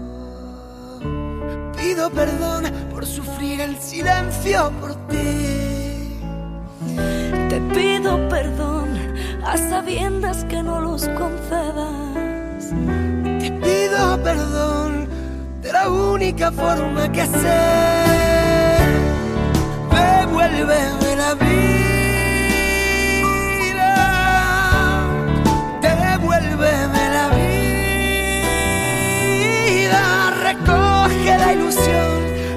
Pido 1.76 2.10
perdón 2.10 2.64
por 2.92 3.06
sufrir 3.06 3.60
el 3.60 3.76
silencio 3.78 4.70
por 4.80 4.94
ti. 5.08 6.20
Te 7.48 7.60
pido 7.74 8.28
perdón 8.28 8.88
a 9.44 9.56
sabiendas 9.56 10.44
que 10.44 10.62
no 10.62 10.80
los 10.80 11.08
concedas. 11.08 12.64
Te 13.40 13.50
pido 13.50 14.22
perdón 14.22 15.08
de 15.62 15.72
la 15.72 15.88
única 15.88 16.52
forma 16.52 17.10
que 17.10 17.24
sé. 17.24 17.60
Devuélveme 19.90 21.16
la 21.16 21.34
vida. 21.34 21.77
ilusión 31.52 32.08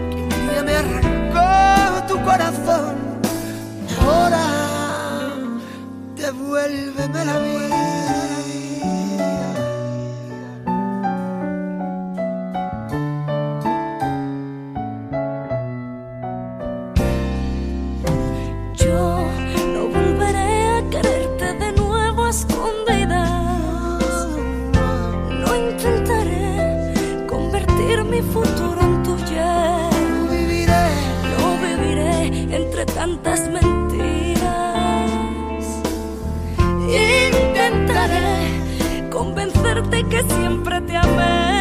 que 0.10 0.16
un 0.16 0.30
día 0.30 0.64
me 0.64 0.76
arrancó 0.76 2.08
tu 2.08 2.22
corazón. 2.24 2.96
Ahora 4.02 4.46
devuélveme 6.16 7.26
la 7.26 7.40
vida. 7.40 7.71
de 39.92 40.04
que 40.06 40.24
siempre 40.24 40.82
te 40.82 40.98
amé. 40.98 41.61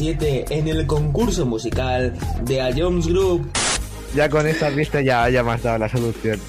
7 0.00 0.46
en 0.48 0.66
el 0.66 0.86
concurso 0.86 1.44
musical 1.44 2.14
de 2.46 2.62
A 2.62 2.70
Jones 2.74 3.06
Group. 3.06 3.50
Ya 4.14 4.30
con 4.30 4.46
esta 4.46 4.70
pista 4.70 5.02
ya, 5.02 5.24
haya 5.24 5.42
más 5.42 5.62
dado 5.62 5.76
la 5.76 5.90
solución. 5.90 6.40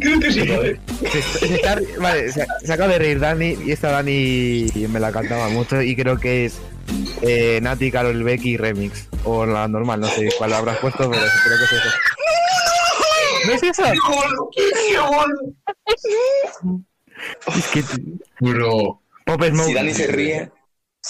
Creo 0.00 0.18
que 0.18 0.32
sí. 0.32 0.40
Se, 0.40 1.20
se 1.20 1.54
está, 1.54 1.78
vale, 2.00 2.32
se, 2.32 2.46
se, 2.64 2.72
acaba 2.72 2.94
de 2.94 2.98
reír 2.98 3.20
Dani 3.20 3.58
y 3.66 3.72
esta 3.72 3.90
Dani 3.90 4.68
me 4.88 5.00
la 5.00 5.12
cantaba 5.12 5.50
mucho 5.50 5.82
y 5.82 5.94
creo 5.94 6.16
que 6.16 6.46
es 6.46 6.62
eh, 7.20 7.60
Nati, 7.60 7.90
Carol 7.90 8.24
Becky 8.24 8.56
Remix. 8.56 9.10
O 9.24 9.44
la 9.44 9.68
normal, 9.68 10.00
no 10.00 10.06
sé 10.06 10.30
cuál 10.38 10.54
habrás 10.54 10.78
puesto, 10.78 11.10
pero 11.10 11.22
creo 11.44 11.58
que 11.58 11.64
es 11.64 11.72
eso. 11.72 11.90
¿No 13.46 13.52
es 13.52 13.62
eso? 13.64 13.82
¡Qué 17.52 17.58
Es 17.58 17.66
que... 17.68 17.84
Bro. 18.40 19.02
Pop 19.26 19.44
Smoke. 19.44 19.66
Si 19.66 19.74
Dani 19.74 19.92
se 19.92 20.06
ríe 20.06 20.50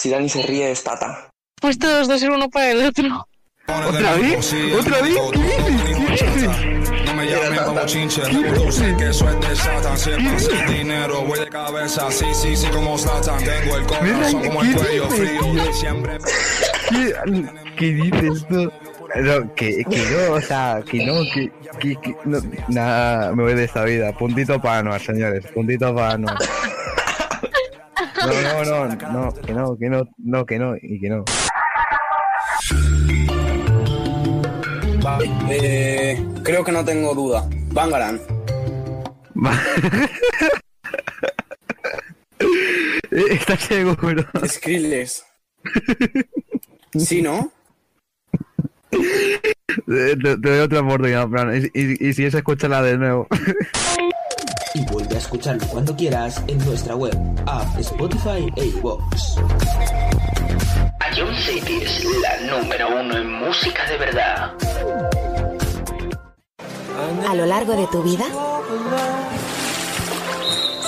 si 0.03 0.11
Dani 0.11 0.29
se 0.29 0.43
ríe 0.43 0.73
es 0.73 0.83
Tata. 0.83 1.31
Pues 1.61 1.79
todos 1.79 2.09
dos 2.09 2.19
ser 2.19 2.33
uno 2.33 2.51
para 2.51 2.73
el 2.73 2.85
otro. 2.85 3.29
¿Otra 3.69 4.15
vez? 4.17 4.53
¿Otra 4.77 5.01
vez? 5.01 5.17
¿Qué 5.33 6.11
dices? 6.11 6.51
No 7.07 7.15
me 7.15 7.31
llamen 7.31 7.61
como 7.65 7.87
chinche, 7.87 8.21
reproduce 8.25 8.97
que 8.97 9.11
eso 9.11 9.29
es 9.29 9.49
de 9.49 9.55
Satan. 9.55 9.97
Siempre 9.97 10.41
sin 10.41 10.67
dinero, 10.67 11.23
voy 11.23 11.39
de 11.39 11.49
cabeza, 11.49 12.11
sí, 12.11 12.27
sí, 12.35 12.57
sí, 12.57 12.67
como 12.71 12.99
Satan. 12.99 13.45
Tengo 13.45 13.77
el 13.77 13.87
corazón 13.87 14.43
como 14.43 14.63
el 14.63 14.75
cuello 14.75 15.09
frío, 15.09 15.73
siempre. 15.73 16.19
¿Qué, 16.89 17.15
qué 17.79 17.87
dices 17.87 18.45
tú? 18.49 18.73
No, 19.15 19.55
que, 19.55 19.85
que 19.89 19.99
no, 19.99 20.35
o 20.35 20.41
sea, 20.41 20.83
que 20.85 21.07
no, 21.07 21.23
que, 21.33 21.53
que, 21.79 21.95
que 22.01 22.17
no, 22.25 22.41
nada, 22.67 23.33
me 23.37 23.45
voy 23.45 23.55
de 23.55 23.65
esta 23.65 23.85
vida. 23.85 24.13
Puntito 24.19 24.61
para 24.61 24.99
señores, 24.99 25.47
puntito 25.55 25.95
para. 25.95 26.19
No, 28.27 28.65
no, 28.65 28.65
no, 28.65 28.89
no, 28.89 28.97
que 29.35 29.53
no, 29.53 29.77
que 29.77 29.89
no, 29.89 30.09
no, 30.19 30.47
que 30.47 30.59
no, 30.59 30.77
y 30.81 31.01
que 31.01 31.09
no. 31.09 31.25
Vale, 35.03 35.31
eh, 35.51 36.25
creo 36.45 36.63
que 36.65 36.73
no 36.73 36.85
tengo 36.85 37.15
duda. 37.15 37.49
Bangaran. 37.73 38.21
¿Estás 43.11 43.61
seguro? 43.61 44.25
Skrillex. 44.47 45.25
¿Sí, 46.99 47.23
no? 47.23 47.51
Te, 48.91 50.17
te 50.17 50.37
doy 50.37 50.61
otra 50.61 50.81
oportunidad, 50.81 51.29
Fran, 51.29 51.57
y, 51.57 51.71
y, 51.79 52.09
y 52.09 52.13
si 52.13 52.25
es, 52.25 52.35
escúchala 52.35 52.83
de 52.83 52.99
nuevo. 52.99 53.27
A 55.15 55.19
escucharlo 55.19 55.67
cuando 55.67 55.95
quieras 55.95 56.43
en 56.47 56.59
nuestra 56.65 56.97
web, 56.97 57.15
app, 57.47 57.79
Spotify 57.79 58.51
e 58.57 58.67
iVoox. 58.67 59.37
Ion 61.17 61.35
City 61.37 61.81
es 61.83 62.05
la 62.05 62.59
número 62.59 62.89
uno 63.01 63.17
en 63.19 63.33
música 63.33 63.85
de 63.91 63.99
verdad. 63.99 64.53
A 67.29 67.35
lo 67.35 67.45
largo 67.45 67.75
de 67.75 67.87
tu 67.89 68.03
vida, 68.03 68.25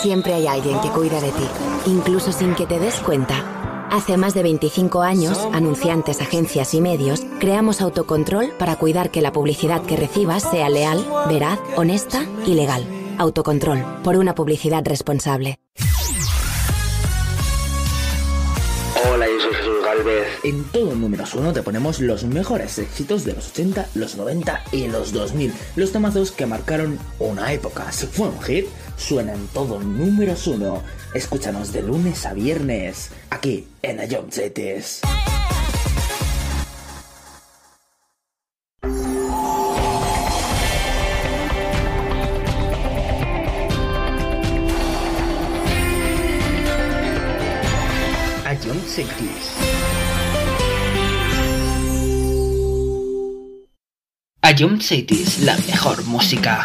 siempre 0.00 0.32
hay 0.32 0.46
alguien 0.46 0.80
que 0.80 0.88
cuida 0.88 1.20
de 1.20 1.30
ti, 1.30 1.46
incluso 1.86 2.32
sin 2.32 2.54
que 2.54 2.66
te 2.66 2.78
des 2.78 2.94
cuenta. 3.00 3.88
Hace 3.90 4.16
más 4.16 4.32
de 4.32 4.42
25 4.42 5.02
años, 5.02 5.38
anunciantes, 5.52 6.22
agencias 6.22 6.72
y 6.72 6.80
medios, 6.80 7.20
creamos 7.38 7.82
autocontrol 7.82 8.52
para 8.58 8.76
cuidar 8.76 9.10
que 9.10 9.20
la 9.20 9.32
publicidad 9.32 9.82
que 9.82 9.96
recibas 9.96 10.42
sea 10.42 10.70
leal, 10.70 11.04
veraz, 11.28 11.60
honesta 11.76 12.24
y 12.46 12.54
legal. 12.54 13.03
Autocontrol, 13.18 14.02
por 14.02 14.16
una 14.16 14.34
publicidad 14.34 14.84
responsable. 14.84 15.58
Hola, 19.10 19.26
yo 19.26 19.40
soy 19.40 19.54
Jesús 19.54 19.84
Galvez. 19.84 20.26
En 20.44 20.64
todo 20.64 20.94
números 20.94 21.34
uno 21.34 21.52
te 21.52 21.62
ponemos 21.62 22.00
los 22.00 22.24
mejores 22.24 22.78
éxitos 22.78 23.24
de 23.24 23.34
los 23.34 23.50
80, 23.50 23.88
los 23.94 24.16
90 24.16 24.64
y 24.72 24.88
los 24.88 25.12
2000. 25.12 25.52
Los 25.76 25.92
temazos 25.92 26.32
que 26.32 26.46
marcaron 26.46 26.98
una 27.18 27.52
época. 27.52 27.92
Si 27.92 28.06
fue 28.06 28.28
un 28.28 28.40
hit, 28.42 28.66
suena 28.96 29.34
en 29.34 29.46
todo 29.48 29.80
números 29.80 30.46
uno. 30.46 30.82
Escúchanos 31.14 31.72
de 31.72 31.82
lunes 31.82 32.26
a 32.26 32.32
viernes, 32.32 33.10
aquí 33.30 33.68
en 33.82 34.10
Ion 34.10 34.32
Cities. 34.32 35.02
Ion 54.56 54.80
Cities, 54.80 55.40
la 55.40 55.56
mejor 55.66 56.04
música. 56.04 56.64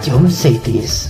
es 0.00 0.08
A 0.08 0.12
John 0.12 0.30
Cities. 0.30 1.09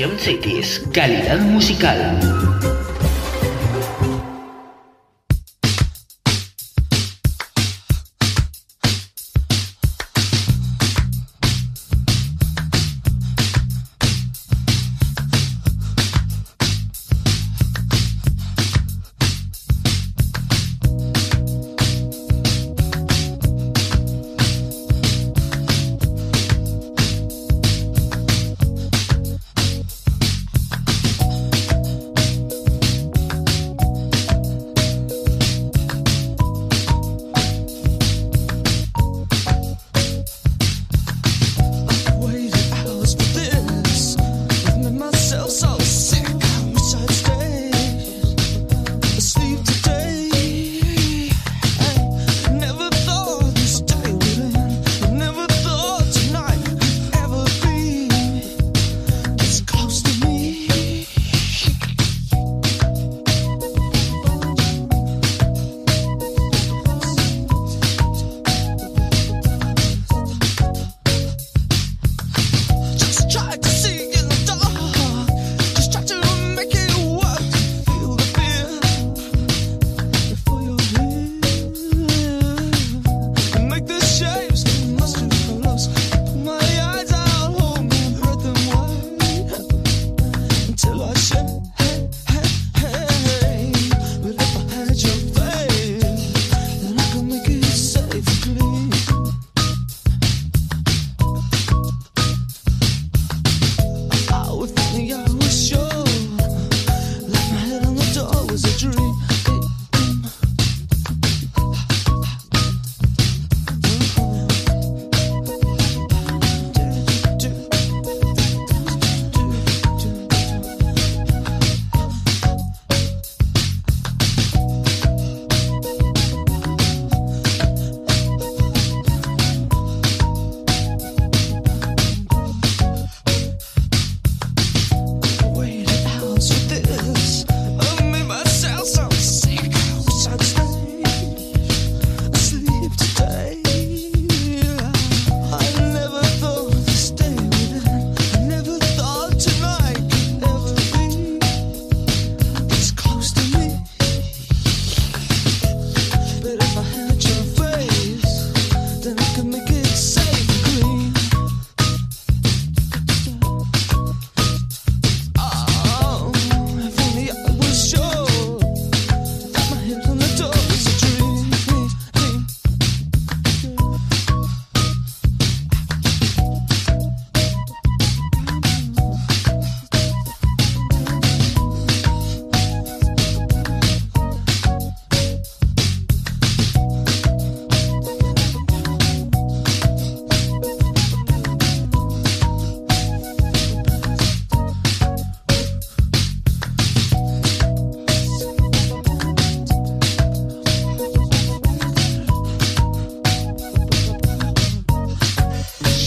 Jump 0.00 0.18
Cities, 0.18 0.80
calidad 0.94 1.40
musical. 1.40 2.39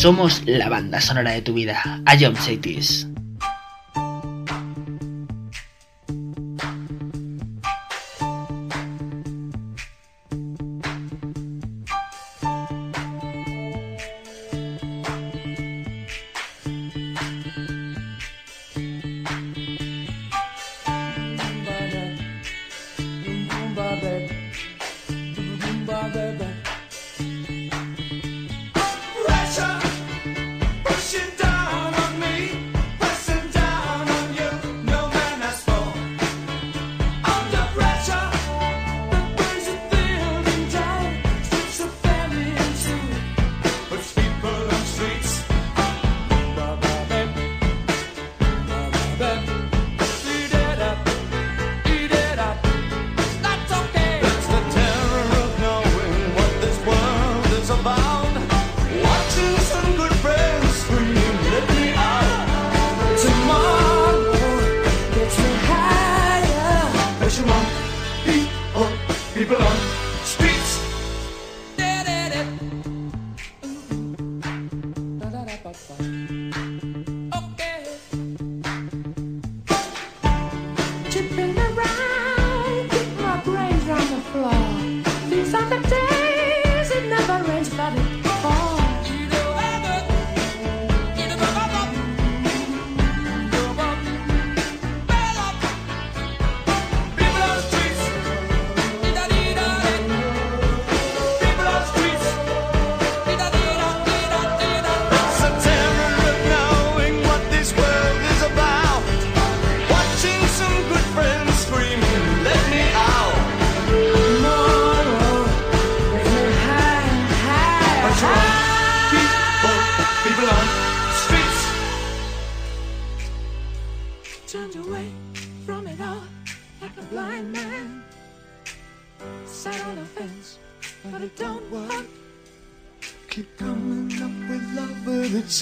Somos 0.03 0.41
la 0.45 0.67
banda 0.67 0.99
sonora 0.99 1.31
de 1.31 1.41
tu 1.41 1.53
vida. 1.53 2.01
I 2.05 2.25
am 2.25 2.35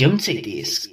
A 0.00 0.02
John 0.02 0.18
Cities 0.18 0.89